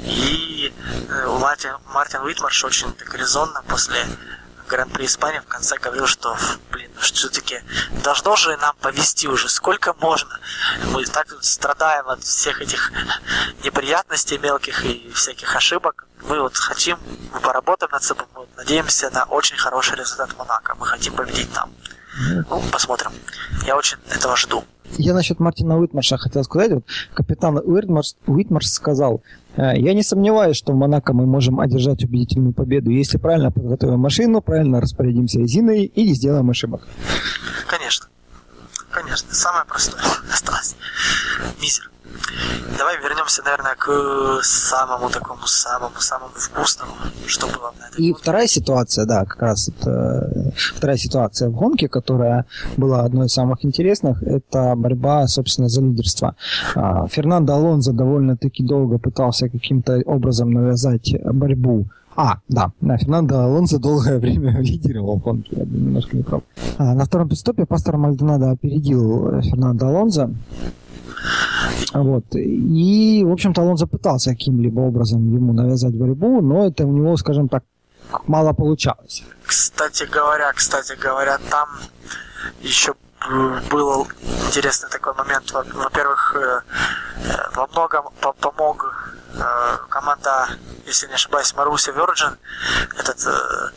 [0.00, 0.74] И
[1.08, 4.04] э, Мартин, Мартин Уитмарш очень так резонно после
[4.68, 6.36] Гран-при Испании в конце говорил, что,
[6.70, 7.62] блин, ну все-таки
[8.02, 10.40] должно же нам повести уже, сколько можно.
[10.86, 12.90] Мы так страдаем от всех этих
[13.62, 16.06] неприятностей мелких и всяких ошибок.
[16.22, 16.98] Мы вот хотим,
[17.32, 20.74] мы поработаем над собой, мы надеемся на очень хороший результат Монако.
[20.76, 21.70] Мы хотим победить там.
[22.50, 23.10] Ну, посмотрим.
[23.66, 24.64] Я очень этого жду.
[24.96, 26.72] Я насчет Мартина Уитмарша хотел сказать.
[26.72, 26.84] Вот
[27.14, 29.22] капитан Уитмарш, Уитмарш сказал,
[29.56, 33.98] «Э, я не сомневаюсь, что в Монако мы можем одержать убедительную победу, если правильно подготовим
[33.98, 36.86] машину, правильно распорядимся резиной и не сделаем ошибок.
[37.66, 38.06] Конечно.
[38.90, 39.34] Конечно.
[39.34, 40.00] Самое простое
[40.32, 40.76] осталось.
[41.60, 41.90] Мизер.
[42.78, 46.92] Давай вернемся, наверное, к самому такому, самому, самому вкусному,
[47.26, 48.22] что было на этой И гонке.
[48.22, 52.46] вторая ситуация, да, как раз это, вторая ситуация в гонке, которая
[52.76, 56.34] была одной из самых интересных, это борьба, собственно, за лидерство.
[56.74, 61.86] А, Фернандо Алонзо довольно-таки долго пытался каким-то образом навязать борьбу
[62.16, 66.42] а, да, да, Фернандо Алонсо долгое время лидировал в гонке, я немножко не прав.
[66.78, 70.30] А, на втором пидстопе пастор Мальдонадо опередил Фернандо Алонсо.
[71.92, 72.24] Вот.
[72.34, 77.48] И, в общем-то, он запытался каким-либо образом ему навязать борьбу, но это у него, скажем
[77.48, 77.64] так,
[78.26, 79.24] мало получалось.
[79.44, 81.68] Кстати говоря, кстати говоря, там
[82.62, 82.94] еще
[83.70, 84.06] был
[84.46, 85.50] интересный такой момент.
[85.52, 86.60] Во-первых, э,
[87.24, 88.04] э, во многом
[88.40, 89.13] помог
[89.88, 90.48] команда,
[90.86, 92.36] если не ошибаюсь, Маруси Virgin.
[92.98, 93.72] Этот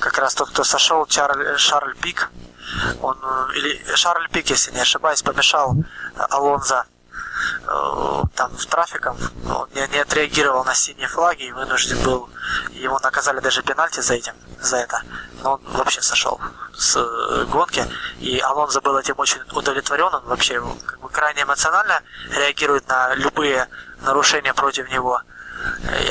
[0.00, 2.30] как раз тот, кто сошел, Чарль, Шарль Пик.
[3.00, 3.18] Он,
[3.54, 5.74] или Шарль Пик, если не ошибаюсь, помешал
[6.16, 6.99] Алонзо Э,
[8.34, 9.16] там в трафиком,
[9.46, 12.28] он не, не отреагировал на синие флаги и вынужден был,
[12.70, 15.02] ему наказали даже пенальти за этим, за это,
[15.42, 16.40] но он вообще сошел
[16.76, 17.84] с э, гонки,
[18.18, 23.68] и Алонзо был этим очень удовлетворен, он вообще как бы, крайне эмоционально реагирует на любые
[24.02, 25.20] нарушения против него,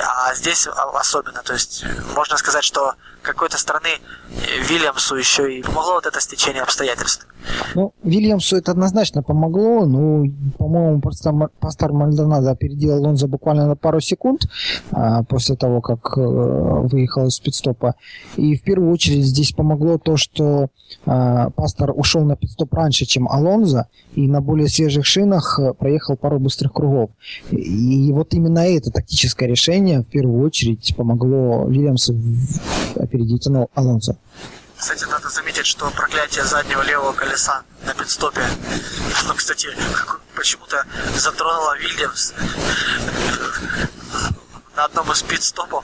[0.01, 1.83] а здесь особенно, то есть
[2.15, 7.27] можно сказать, что какой-то стороны э, Вильямсу еще и помогло вот это стечение обстоятельств.
[7.75, 9.85] Ну, Вильямсу это однозначно помогло.
[9.85, 10.25] Ну,
[10.57, 11.01] по-моему,
[11.59, 14.41] Пастор Мальдонадо опередил Алонзо буквально на пару секунд
[14.91, 17.95] а, после того, как а, выехал из пидстопа.
[18.35, 20.67] И в первую очередь здесь помогло то, что
[21.05, 26.39] а, Пастор ушел на пидстоп раньше, чем Алонзо, и на более свежих шинах проехал пару
[26.39, 27.11] быстрых кругов.
[27.51, 32.15] И вот именно это тактическое решение в первую очередь помогло Вильямсу
[33.09, 34.15] опередить Алонзо.
[34.77, 38.45] Кстати, надо заметить, что проклятие заднего левого колеса на пидстопе,
[39.25, 39.67] ну, кстати,
[40.35, 40.85] почему-то
[41.17, 42.31] затронуло Вильямс
[44.75, 45.83] на одном из пидстопов,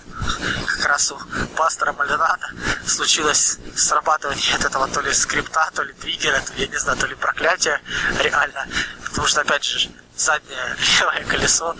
[0.67, 1.17] как раз у
[1.57, 2.53] пастора Малинана,
[2.86, 7.07] случилось срабатывание от этого то ли скрипта, то ли двигера, то, я не знаю, то
[7.07, 7.82] ли проклятие
[8.23, 8.65] реально.
[9.03, 11.76] Потому что, опять же, заднее левое колесо,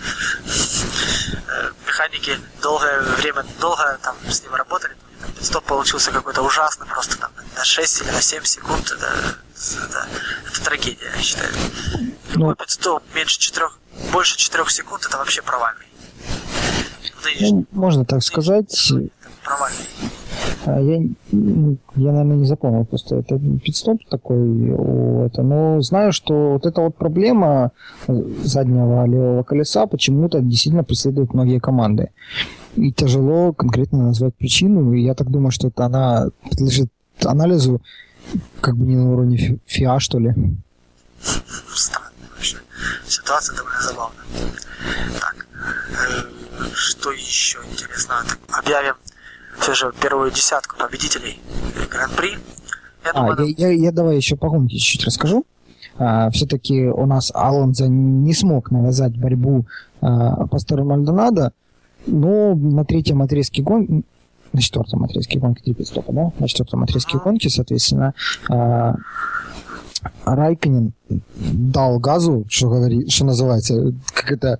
[1.48, 4.94] э, механики долгое время, долго там с ним работали,
[5.40, 10.08] стоп получился какой-то ужасный, просто там на 6 или на 7 секунд, это, это,
[10.48, 11.52] это трагедия, я считаю.
[12.30, 13.66] Любой ну, пидстоп меньше 4,
[14.12, 15.86] больше 4 секунд, это вообще провальный.
[17.40, 18.92] Ну, можно так сказать.
[19.44, 19.86] Провальный.
[20.66, 24.70] А я, я, наверное, не запомнил просто это пидстоп такой,
[25.26, 27.70] это, но знаю, что вот эта вот проблема
[28.08, 32.10] заднего левого колеса почему-то действительно преследует многие команды
[32.76, 34.92] и тяжело конкретно назвать причину.
[34.92, 36.90] И я так думаю, что это она подлежит
[37.24, 37.80] анализу
[38.60, 40.34] как бы не на уровне ФИА, что ли.
[41.74, 42.58] Странно вообще.
[43.06, 44.24] Ситуация довольно забавная.
[45.20, 48.16] Так, э, что еще интересно?
[48.50, 48.94] Объявим
[49.58, 51.40] все же первую десятку победителей
[51.90, 52.38] Гран-при.
[53.04, 55.46] Я, а, думаю, я, я, я давай еще по гонке чуть-чуть расскажу.
[55.98, 59.66] А, все-таки у нас Алонзо не смог навязать борьбу
[60.00, 61.52] а, Пастору Мальдонадо,
[62.06, 64.04] но на третьем отрезке гонки,
[64.52, 66.32] на четвертом отрезке гонки 3 пидстопа, да?
[66.38, 68.14] На четвертом отрезке гонки, соответственно,
[68.50, 68.94] э,
[70.24, 74.58] Райконин дал газу, что, говорит, что называется, как это,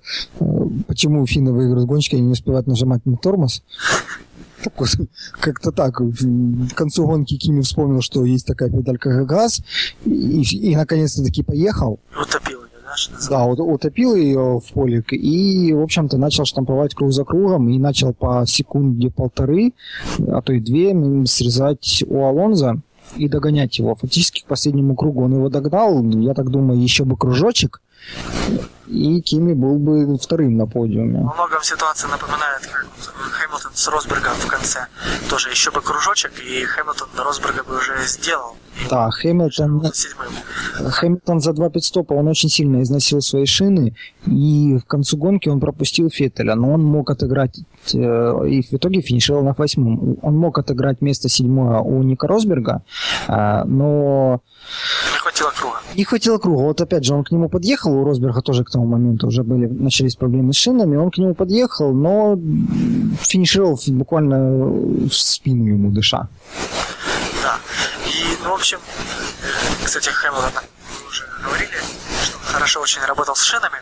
[0.87, 3.63] почему финны выиграют гонщики, они не успевают нажимать на тормоз.
[5.39, 5.99] Как-то так.
[5.99, 9.61] В концу гонки Кими вспомнил, что есть такая педалька газ,
[10.03, 11.99] и, и наконец-то таки поехал.
[12.19, 12.66] Утопил
[13.29, 18.13] да, утопил ее в полик и, в общем-то, начал штамповать круг за кругом и начал
[18.13, 19.73] по секунде полторы,
[20.27, 20.95] а то и две
[21.25, 22.81] срезать у Алонза
[23.15, 23.95] и догонять его.
[23.95, 27.81] Фактически к последнему кругу он его догнал, я так думаю, еще бы кружочек,
[28.87, 31.21] и Кими был бы вторым на подиуме.
[31.21, 34.87] Во многом ситуация напоминает как Хэмилтон с Росбергом в конце.
[35.29, 38.55] Тоже еще бы кружочек, и Хэмилтон Росберга бы уже сделал.
[38.89, 39.83] Да, Хэмилтон,
[40.75, 43.93] Хэмилтон за два пидстопа, он очень сильно износил свои шины,
[44.25, 47.59] и в концу гонки он пропустил Феттеля, но он мог отыграть,
[47.93, 47.97] э,
[48.47, 50.17] и в итоге финишировал на восьмом.
[50.21, 52.83] Он мог отыграть место седьмое у Ника Росберга,
[53.27, 54.41] э, но...
[55.13, 55.77] Не хватило круга.
[55.95, 56.61] Не хватило круга.
[56.61, 59.67] Вот опять же, он к нему подъехал, у Росберга тоже к тому моменту уже были,
[59.67, 62.37] начались проблемы с шинами, он к нему подъехал, но
[63.19, 64.67] финишировал буквально
[65.07, 66.29] в спину ему дыша.
[68.43, 68.79] Ну, в общем,
[69.83, 71.77] кстати, Хэмилтон, мы уже говорили,
[72.23, 73.81] что хорошо очень работал с шинами.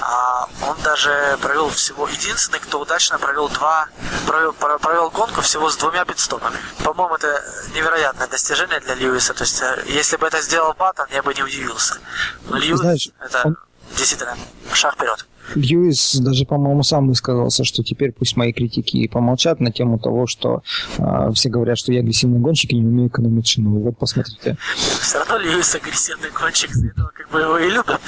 [0.00, 3.88] А он даже провел всего единственный, кто удачно провел два,
[4.26, 6.56] провел, провел гонку всего с двумя пидстопами.
[6.82, 7.42] По-моему, это
[7.74, 9.32] невероятное достижение для Льюиса.
[9.32, 11.98] То есть, э, если бы это сделал Баттон, я бы не удивился.
[12.46, 13.56] Но Льюис Знаешь, это он...
[13.96, 14.36] действительно
[14.72, 15.24] шаг вперед.
[15.54, 20.62] Льюис даже, по-моему, сам высказался, что теперь пусть мои критики помолчат на тему того, что
[20.98, 23.80] э, все говорят, что я агрессивный гонщик и не умею экономить шину.
[23.80, 24.56] Вот посмотрите.
[24.76, 28.00] Все равно Льюис агрессивный гонщик, за этого как бы его и любят.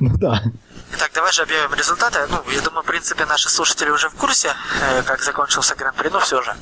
[0.00, 0.42] Ну да.
[0.94, 2.18] Итак, давай же объявим результаты.
[2.30, 4.48] Ну, я думаю, в принципе, наши слушатели уже в курсе,
[4.80, 6.54] э, как закончился Гран-при, но все же.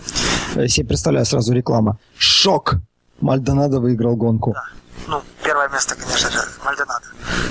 [0.57, 1.99] Я себе представляю сразу реклама.
[2.17, 2.77] Шок!
[3.21, 4.53] Мальдонадо выиграл гонку.
[4.55, 4.65] Да.
[5.07, 5.23] Ну,
[5.65, 7.07] первое место, конечно же, Мальдонадо.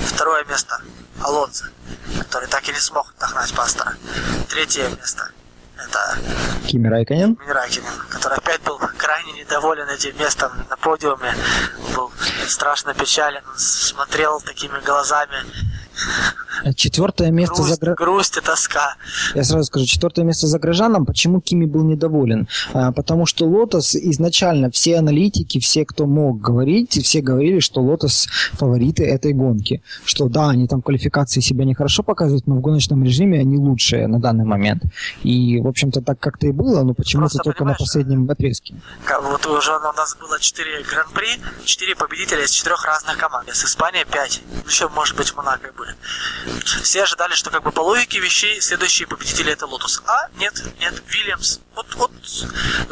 [0.06, 0.80] Второе место
[1.22, 1.66] Алонзо
[2.20, 3.96] который так и не смог догнать пастора.
[4.50, 5.30] Третье место
[5.88, 6.18] это
[6.68, 7.36] Кими Райконен.
[7.36, 11.34] Кими Райконен, который опять был крайне недоволен этим местом на подиуме,
[11.96, 12.12] был
[12.48, 15.38] страшно печален, смотрел такими глазами
[16.76, 17.96] Четвертое место грусть, за гра...
[17.96, 18.96] грусть и тоска.
[19.36, 21.06] Я сразу скажу, четвертое место за горожаном.
[21.06, 22.48] Почему Кими был недоволен?
[22.74, 28.28] А, потому что Лотос изначально все аналитики, все, кто мог говорить, все говорили, что Лотос
[28.54, 29.82] фавориты этой гонки.
[30.06, 34.08] Что да, они там в квалификации себя нехорошо показывают, но в гоночном режиме они лучшие
[34.08, 34.84] на данный момент.
[35.24, 38.76] И, в общем-то, так как-то и было, но почему-то только на последнем отрезке.
[39.22, 43.50] Вот уже у нас было 4 гран-при, 4 победителя из четырех разных команд.
[43.50, 44.42] С Испанией 5.
[44.68, 45.96] Еще, может быть, Монако были.
[46.84, 50.02] Все ожидали, что как бы по логике вещей следующие победители это Лотус.
[50.06, 51.60] А, нет, нет, Вильямс.
[51.76, 52.12] Вот, вот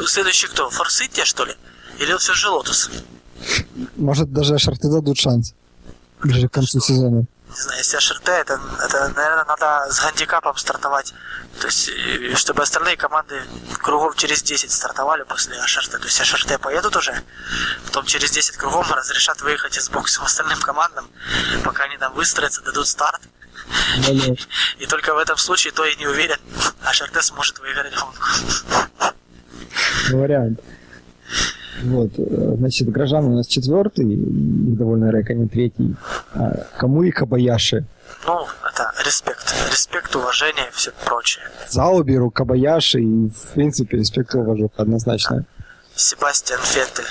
[0.08, 0.70] следующий кто?
[0.70, 1.54] Форс Индия, что ли?
[2.00, 2.90] Или все же Лотус?
[3.96, 5.54] Может, даже HRT дадут шанс.
[6.22, 7.26] Ближе к концу сезона.
[7.52, 11.14] Не знаю, если HRT, это, это, наверное, надо с гандикапом стартовать.
[11.60, 11.92] То есть,
[12.38, 13.44] чтобы остальные команды
[13.80, 15.92] кругов через 10 стартовали после HRT.
[15.92, 17.22] То есть HRT поедут уже,
[17.86, 21.10] потом через 10 кругов разрешат выехать из бокса остальным командам,
[21.64, 23.22] пока они там выстроятся, дадут старт.
[24.80, 26.40] И только в этом случае то и не уверен,
[26.84, 28.26] а сможет выиграть гонку.
[30.12, 30.60] Вариант.
[31.84, 35.96] Вот, э, значит, Грожан у нас четвертый, довольно Рэконин третий.
[36.34, 37.86] А кому и Кабаяши?
[38.28, 39.54] Ну, это респект.
[39.72, 41.44] Респект, уважение и все прочее.
[41.70, 45.46] Зауберу, Кабаяши и, в принципе, респект и уважуха однозначно.
[45.96, 47.04] Себастьян Феттель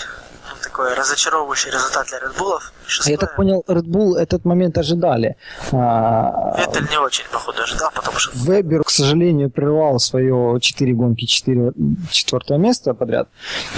[0.81, 2.59] такой разочаровывающий результат для Red Bull.
[3.07, 5.37] Я так понял, Red Bull этот момент ожидали.
[5.73, 8.37] Ветель не очень, походу, ожидал, потому что...
[8.39, 11.73] Вебер, к сожалению, прервал свое 4 гонки 4,
[12.11, 13.29] четвертое место подряд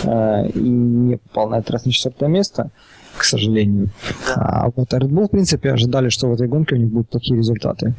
[0.05, 2.71] а, и не попал на этот раз на четвертое место
[3.17, 3.91] к сожалению.
[4.27, 4.35] Да.
[4.37, 7.37] А вот Red Bull, в принципе, ожидали, что в этой гонке у них будут такие
[7.37, 7.95] результаты.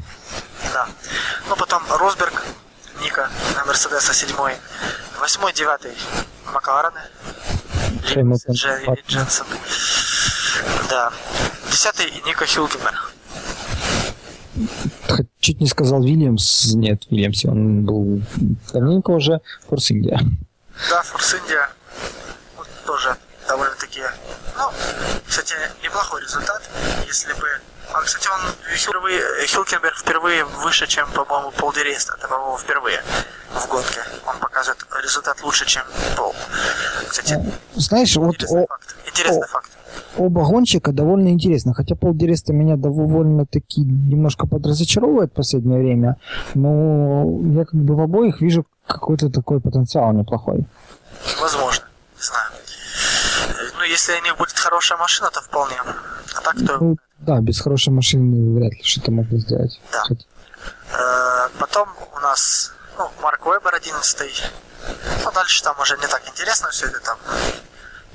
[0.74, 0.88] Да.
[1.48, 2.44] Ну, потом Росберг,
[3.04, 4.54] Ника на Мерседеса седьмой,
[5.22, 5.92] восьмой, девятый
[6.52, 7.00] Макларены,
[8.02, 8.56] Хэмилтон.
[9.08, 9.46] Дженсен.
[10.90, 11.12] Да.
[11.70, 13.14] Десятый Ника Хилкенберг.
[15.40, 16.74] Чуть не сказал Вильямс.
[16.74, 18.22] Нет, Вильямс, он был
[18.72, 20.20] давненько уже Форс Индия.
[20.90, 21.70] Да, Форс Индия.
[22.58, 23.16] Вот тоже
[23.48, 24.02] довольно-таки...
[24.58, 24.72] Ну,
[25.28, 26.70] кстати, неплохой результат,
[27.08, 27.48] если бы
[27.94, 28.40] а, кстати, он
[28.76, 32.16] впервые, Хилкенберг впервые выше, чем, по-моему, Пол Дереста.
[32.18, 33.04] Это, по-моему, впервые
[33.52, 34.02] в гонке.
[34.26, 35.84] Он показывает результат лучше, чем
[36.18, 36.36] Пол.
[37.08, 37.40] Кстати,
[37.76, 38.68] знаешь, интересный вот...
[38.70, 38.96] Факт.
[39.08, 39.72] Интересный о, факт.
[40.18, 41.74] Оба гонщика довольно интересно.
[41.74, 46.18] Хотя Пол Дереста меня довольно-таки немножко подразочаровывает в последнее время,
[46.56, 50.66] но я как бы в обоих вижу какой-то такой потенциал неплохой.
[51.40, 51.86] Возможно,
[52.18, 52.50] не знаю.
[53.78, 55.76] Ну, если у них будет хорошая машина, то вполне.
[56.36, 56.78] А так то...
[56.80, 59.80] Ну, да, без хорошей машины вряд ли что-то можно сделать.
[59.92, 60.04] Да.
[60.04, 60.28] Хоть...
[60.92, 64.52] Э, потом у нас ну, Марк Вебер 11
[65.24, 67.18] Ну, дальше там уже не так интересно все это там.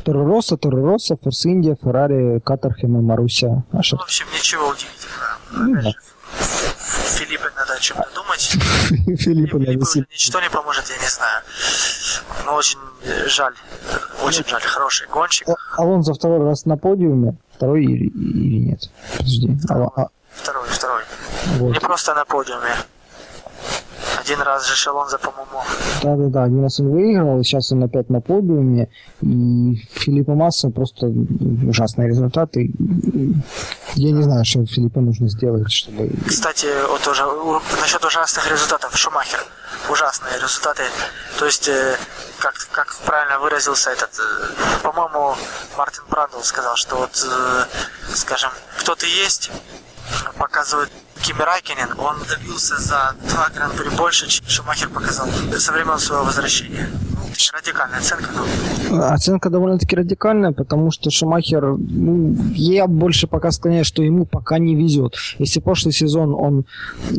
[0.05, 3.65] Торо Росса, Форс Индия, Феррари, Катархем и Маруся.
[3.73, 5.39] А ну, в общем, ничего удивительного.
[5.51, 5.91] Ну, да.
[7.19, 8.41] Филиппе надо о чем-то думать.
[9.21, 11.43] Филиппу надо Ничто не поможет, я не знаю.
[12.47, 12.79] Но очень
[13.27, 13.55] жаль.
[14.23, 14.63] Очень жаль.
[14.63, 15.49] Хороший гонщик.
[15.77, 17.37] Алонзо второй раз на подиуме.
[17.59, 18.89] Второй или, или нет?
[19.17, 19.51] Подожди.
[19.69, 21.03] А, второй, второй.
[21.59, 21.73] Вот.
[21.73, 22.71] Не просто на подиуме.
[24.21, 25.61] Один раз же Шалонза, по-моему.
[26.03, 28.89] Да-да-да, один раз он выиграл, сейчас он опять на подиуме,
[29.23, 31.07] и Филиппа Масса просто
[31.69, 32.71] ужасные результаты.
[33.95, 36.13] Я не знаю, что Филиппу нужно сделать, чтобы...
[36.29, 37.25] Кстати, вот тоже
[37.81, 38.97] насчет ужасных результатов.
[38.97, 39.41] Шумахер.
[39.89, 40.83] Ужасные результаты.
[41.39, 41.97] То есть, э,
[42.39, 45.35] как, как правильно выразился этот, э, по-моему,
[45.77, 47.65] Мартин Брандл сказал, что вот, э,
[48.15, 49.51] скажем, кто-то есть,
[50.37, 50.91] показывает
[51.23, 55.27] Кими Райкинен, он добился за два гран-при больше, чем Шумахер показал
[55.59, 56.89] со времен своего возвращения.
[56.93, 57.21] Ну,
[57.53, 58.31] радикальная оценка.
[59.13, 64.75] Оценка довольно-таки радикальная, потому что Шумахер, ну, я больше пока склоняюсь, что ему пока не
[64.75, 65.15] везет.
[65.39, 66.65] Если прошлый сезон он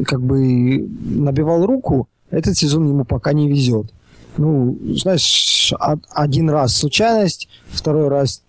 [0.05, 3.91] как бы набивал руку, этот сезон ему пока не везет.
[4.37, 5.73] Ну, знаешь,
[6.11, 8.41] один раз случайность, второй раз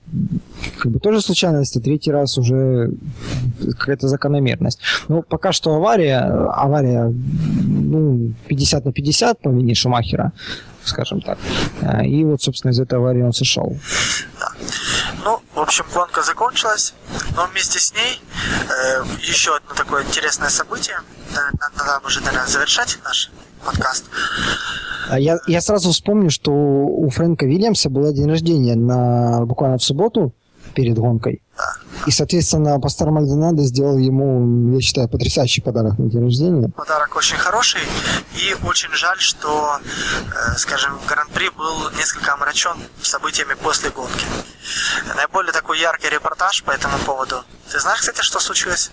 [0.78, 2.92] как бы тоже случайность, а третий раз уже
[3.78, 4.78] какая-то закономерность.
[5.08, 10.32] Ну, пока что авария, авария, ну, 50 на 50 по вине Шумахера,
[10.84, 11.38] скажем так.
[11.82, 13.76] А, и вот, собственно, из этой аварии он сошел.
[15.24, 16.94] Ну, в общем, гонка закончилась,
[17.36, 18.20] но вместе с ней
[18.68, 20.96] э, еще одно такое интересное событие.
[21.34, 23.30] Надо уже, наверное, завершать наш
[23.64, 24.04] подкаст.
[25.08, 29.82] А я, я сразу вспомню, что у Фрэнка Вильямса был день рождения на, буквально в
[29.82, 30.32] субботу
[30.74, 31.42] перед гонкой.
[32.06, 36.68] И, соответственно, пастор Мальдонадо сделал ему, я считаю, потрясающий подарок на день рождения.
[36.70, 37.80] Подарок очень хороший.
[38.36, 44.24] И очень жаль, что, э, скажем, Гран-при был несколько омрачен событиями после гонки.
[45.14, 47.42] Наиболее такой яркий репортаж по этому поводу.
[47.70, 48.92] Ты знаешь, кстати, что случилось?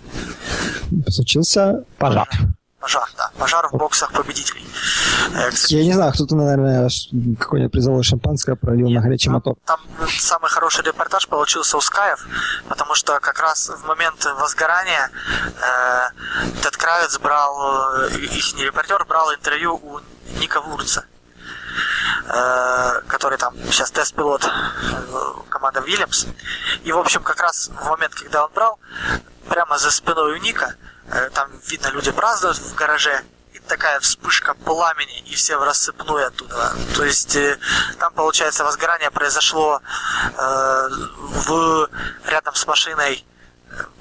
[1.07, 2.27] Случился пожар.
[2.27, 2.56] пожар.
[2.87, 3.31] Пожар, да.
[3.37, 4.65] Пожар в боксах победителей.
[5.35, 6.89] Э, Я не знаю, кто-то, наверное,
[7.37, 9.55] какое-нибудь призовое шампанское пролил на горячий там, мотор.
[9.65, 12.25] Там самый хороший репортаж получился у Скаев,
[12.69, 15.11] потому что как раз в момент возгорания
[15.61, 19.99] э, Тед Кравец брал, э, их репортер брал интервью у
[20.39, 21.03] Ника Вурца
[22.29, 24.49] э, который там сейчас тест-пилот
[25.49, 26.25] команды Вильямс.
[26.85, 28.79] И, в общем, как раз в момент, когда он брал,
[29.49, 30.75] прямо за спиной у Ника
[31.33, 36.73] там видно, люди празднуют в гараже, и такая вспышка пламени, и все в рассыпную оттуда.
[36.95, 37.57] То есть э,
[37.99, 39.81] там, получается, возгорание произошло
[40.37, 41.89] э, в,
[42.25, 43.25] рядом с машиной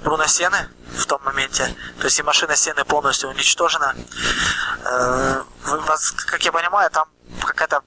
[0.03, 1.75] Бруно Сены в том моменте.
[1.99, 3.95] То есть и машина Сены полностью уничтожена.
[4.85, 5.43] Э,
[6.25, 7.07] как я понимаю, там
[7.43, 7.83] какая-то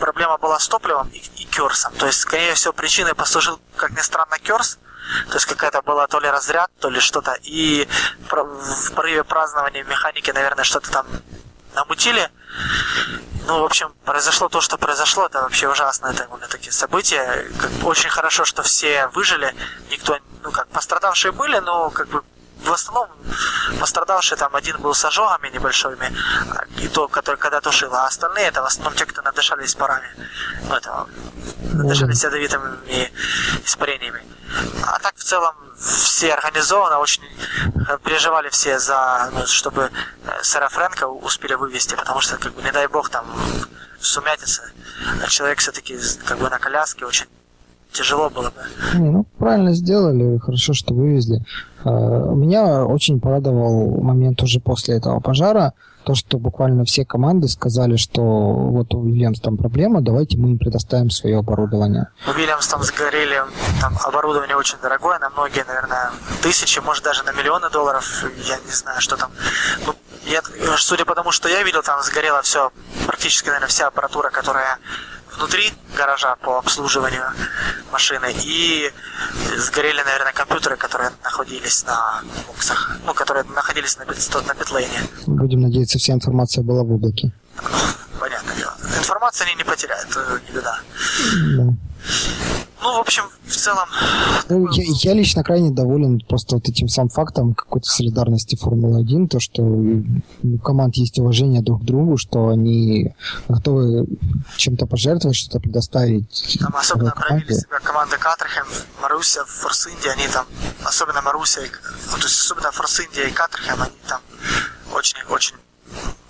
[0.00, 1.92] проблема была с топливом и, и керсом.
[1.94, 4.78] То есть, скорее всего, причиной послужил, как ни странно, керс.
[5.28, 7.36] То есть какая-то была то ли разряд, то ли что-то.
[7.42, 7.88] И
[8.30, 11.06] в порыве празднования механики, наверное, что-то там
[11.74, 12.30] намутили.
[13.46, 15.26] Ну, в общем, произошло то, что произошло.
[15.26, 16.06] Это вообще ужасно.
[16.08, 17.46] Это такие события.
[17.60, 19.54] Как, очень хорошо, что все выжили.
[19.90, 22.22] Никто, ну, как пострадавшие были, но как бы
[22.66, 23.08] в основном
[23.80, 26.12] пострадавшие там один был с ожогами небольшими,
[26.78, 30.08] и то, который когда тушил, а остальные это в основном те, кто надышались парами.
[30.68, 31.06] Ну, это,
[31.72, 33.12] надышались ядовитыми
[33.64, 34.24] испарениями.
[34.84, 37.24] А так в целом все организованно, очень
[37.88, 39.90] э, переживали все за, ну, чтобы
[40.24, 43.26] э, сэра Фрэнка успели вывести, потому что, как бы, не дай бог, там
[44.00, 44.70] сумятица,
[45.22, 47.26] а человек все-таки как бы на коляске очень
[47.96, 48.98] тяжело было бы.
[48.98, 51.44] Не, ну, правильно сделали, хорошо, что вывезли.
[51.84, 55.72] А, меня очень порадовал момент уже после этого пожара,
[56.04, 60.58] то, что буквально все команды сказали, что вот у Вильямс там проблема, давайте мы им
[60.58, 62.08] предоставим свое оборудование.
[62.28, 63.42] У Вильямс там сгорели,
[63.80, 68.72] там оборудование очень дорогое, на многие, наверное, тысячи, может даже на миллионы долларов, я не
[68.72, 69.30] знаю, что там.
[69.84, 69.94] Ну,
[70.26, 70.42] я,
[70.76, 72.70] судя по тому, что я видел, там сгорело все,
[73.06, 74.78] практически, наверное, вся аппаратура, которая
[75.36, 77.24] внутри гаража по обслуживанию
[77.92, 78.90] машины и
[79.56, 85.00] сгорели, наверное, компьютеры, которые находились на боксах, ну, которые находились на, на питлейне.
[85.26, 87.32] Будем надеяться, вся информация была в облаке.
[88.20, 88.74] Понятное дело.
[88.98, 90.80] Информация они не потеряют, э, не беда.
[91.56, 91.74] Да.
[92.82, 93.88] Ну, в общем, в целом...
[94.48, 99.40] Ну, я, я лично крайне доволен просто вот этим сам фактом какой-то солидарности Формулы-1, то,
[99.40, 103.14] что у команд есть уважение друг к другу, что они
[103.48, 104.06] готовы
[104.56, 106.58] чем-то пожертвовать, что-то предоставить.
[106.60, 108.66] Там особенно проявили себя команда Катерхем,
[109.00, 110.46] Маруся, Форс Индия, они там,
[110.84, 114.20] особенно Маруся, ну, то есть особенно Форс Индия и Катерхем, они там
[114.92, 115.56] очень-очень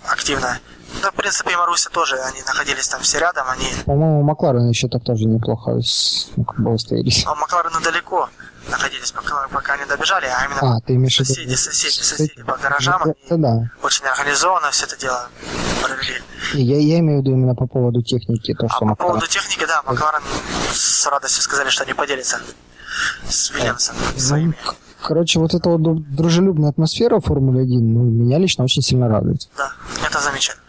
[0.05, 0.59] активно
[1.01, 3.65] да, в принципе, и Маруся тоже, они находились там все рядом, они...
[3.85, 7.23] По-моему, Макларен еще так тоже неплохо с, ну, как бы выстоялись.
[7.25, 8.29] А Макларены далеко
[8.69, 13.01] находились, пока, пока они добежали, а именно а, ты имеешь соседи, соседи, соседи по гаражам,
[13.03, 13.71] это, это да.
[13.83, 15.29] очень организованно все это дело
[15.81, 16.21] провели.
[16.53, 18.97] Я, я имею в виду именно по поводу техники, то, что а Макларен...
[18.97, 20.23] по поводу техники, да, Макларен
[20.73, 22.39] с радостью сказали, что они поделятся
[23.29, 24.57] с Вильямсом ну, своими.
[25.01, 29.47] Короче, вот эта вот дружелюбная атмосфера Формулы 1, ну, меня лично очень сильно радует.
[29.55, 29.71] Да,
[30.05, 30.66] это замечательно.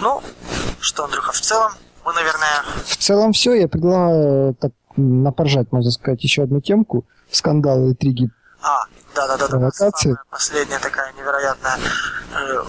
[0.00, 0.22] Ну,
[0.80, 1.72] что, Андрюха, в целом
[2.04, 2.62] мы, наверное...
[2.84, 3.54] В целом все.
[3.54, 7.06] Я предлагаю так напоржать, можно сказать, еще одну темку.
[7.30, 8.30] Скандалы, интриги.
[8.62, 8.84] А,
[9.14, 9.48] да-да-да.
[9.48, 10.16] Провокации.
[10.30, 11.78] Последняя такая невероятная...
[12.34, 12.64] Э,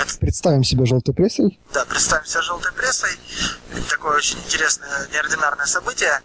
[0.00, 0.18] это...
[0.18, 1.58] Представим себя желтой прессой.
[1.72, 3.10] Да, представим себя желтой прессой.
[3.88, 6.20] Такое очень интересное, неординарное событие.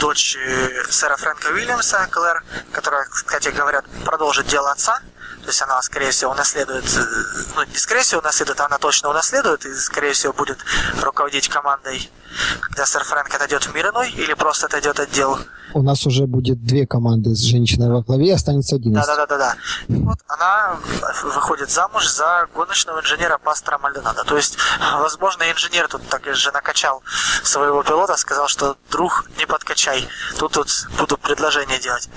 [0.00, 2.42] Дочь э, сэра Фрэнка Уильямса, Клэр,
[2.72, 5.00] которая, кстати, говорят, продолжит дело отца.
[5.42, 7.04] То есть она, скорее всего, унаследует, э,
[7.56, 10.58] ну, не скорее всего унаследует, а она точно унаследует и, скорее всего, будет
[11.00, 12.10] руководить командой,
[12.60, 15.38] когда сэр Фрэнк отойдет в мир иной или просто отойдет от дел.
[15.74, 18.92] У нас уже будет две команды с женщиной во главе, останется один.
[18.92, 19.54] Да-да-да-да.
[19.88, 20.76] Вот она
[21.24, 24.24] выходит замуж за гоночного инженера пастора Мальдонада.
[24.24, 24.58] То есть,
[25.00, 27.02] возможно, инженер тут так же накачал
[27.42, 30.06] своего пилота, сказал, что друг, не подкачай.
[30.38, 30.68] Тут тут
[30.98, 32.08] буду предложение делать.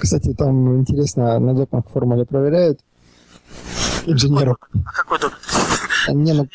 [0.00, 2.80] Кстати, там интересно, на допинг формуле проверяют
[4.06, 4.56] инженеров.
[4.84, 5.40] А какой допинг?
[6.12, 6.48] Не, ну,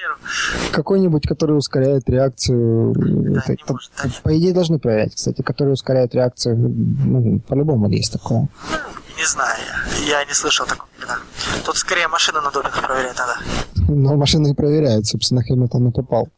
[0.72, 2.94] какой-нибудь, который ускоряет реакцию.
[2.96, 6.58] Да, это, это, может, да, по идее должны проверять, кстати, который ускоряет реакцию.
[6.58, 8.40] Ну, по-любому есть такое.
[8.40, 8.78] Ну,
[9.18, 9.58] не знаю,
[10.08, 10.90] я, не слышал такого.
[11.08, 11.18] Да.
[11.66, 13.38] Тут скорее машину на допинг проверять надо.
[13.88, 16.30] Но машины и проверяют, собственно, Хэмилтон и попал.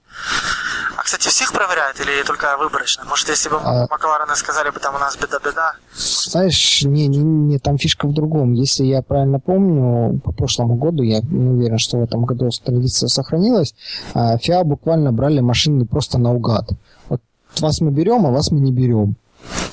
[0.96, 3.04] А, кстати, всех проверяют или только выборочно?
[3.06, 3.88] Может, если бы а...
[3.90, 5.74] Макларены сказали бы, там у нас беда-беда?
[5.96, 8.54] Знаешь, не, не, не, там фишка в другом.
[8.54, 13.10] Если я правильно помню, по прошлому году, я не уверен, что в этом году традиция
[13.10, 13.74] сохранилась,
[14.14, 16.70] а, ФИА буквально брали машины просто наугад.
[17.10, 17.22] Вот
[17.60, 19.16] вас мы берем, а вас мы не берем.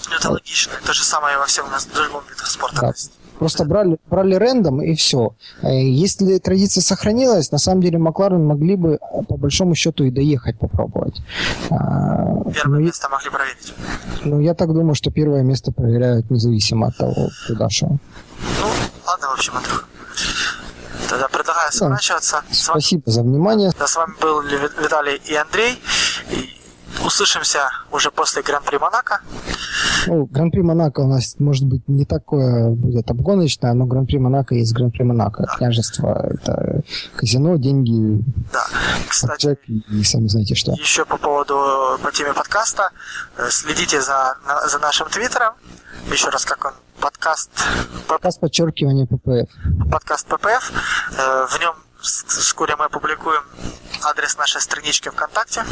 [0.08, 0.72] Ну, это логично.
[0.82, 2.80] Это же самое во всем у нас в другом виде спорта.
[2.80, 2.92] Да.
[3.40, 5.34] Просто брали, брали рендом и все.
[5.62, 10.58] Э, если традиция сохранилась, на самом деле Макларен могли бы по большому счету и доехать
[10.58, 11.22] попробовать.
[11.70, 13.72] А, первое ну, место могли проверить.
[14.24, 17.88] Ну, я так думаю, что первое место проверяют независимо от того, куда шел.
[18.60, 18.66] Ну,
[19.06, 19.88] ладно, в общем, Андрюх.
[21.08, 22.42] Тогда предлагаю сворачиваться.
[22.46, 22.54] Да.
[22.54, 23.72] Спасибо вами, за внимание.
[23.78, 25.80] Да, с вами был Виталий и Андрей.
[27.04, 29.20] Услышимся уже после Гран-при Монако.
[30.06, 34.72] Ну, Гран-при Монако у нас, может быть, не такое будет обгоночное, но Гран-при Монако есть
[34.74, 35.46] Гран-при Монако.
[35.56, 36.82] Княжество— это
[37.16, 38.22] казино, деньги,
[38.52, 38.64] Да.
[39.08, 40.72] Кстати, Джек и сами знаете что.
[40.72, 42.90] еще по поводу, по теме подкаста,
[43.38, 44.36] э, следите за,
[44.66, 45.54] за нашим твиттером.
[46.10, 47.50] Еще раз, как он, подкаст,
[48.08, 49.50] Подкаст подчеркивание ППФ.
[49.90, 50.72] подкаст ППФ.
[51.18, 53.42] Э, В нем вскоре мы опубликуем
[54.02, 55.64] адрес нашей странички ВКонтакте.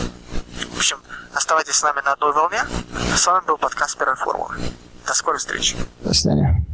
[0.72, 0.98] В общем,
[1.34, 2.62] оставайтесь с нами на одной волне.
[3.16, 4.56] С вами был подкаст Первой формулы.
[5.06, 5.76] До скорой встречи.
[6.00, 6.64] До свидания.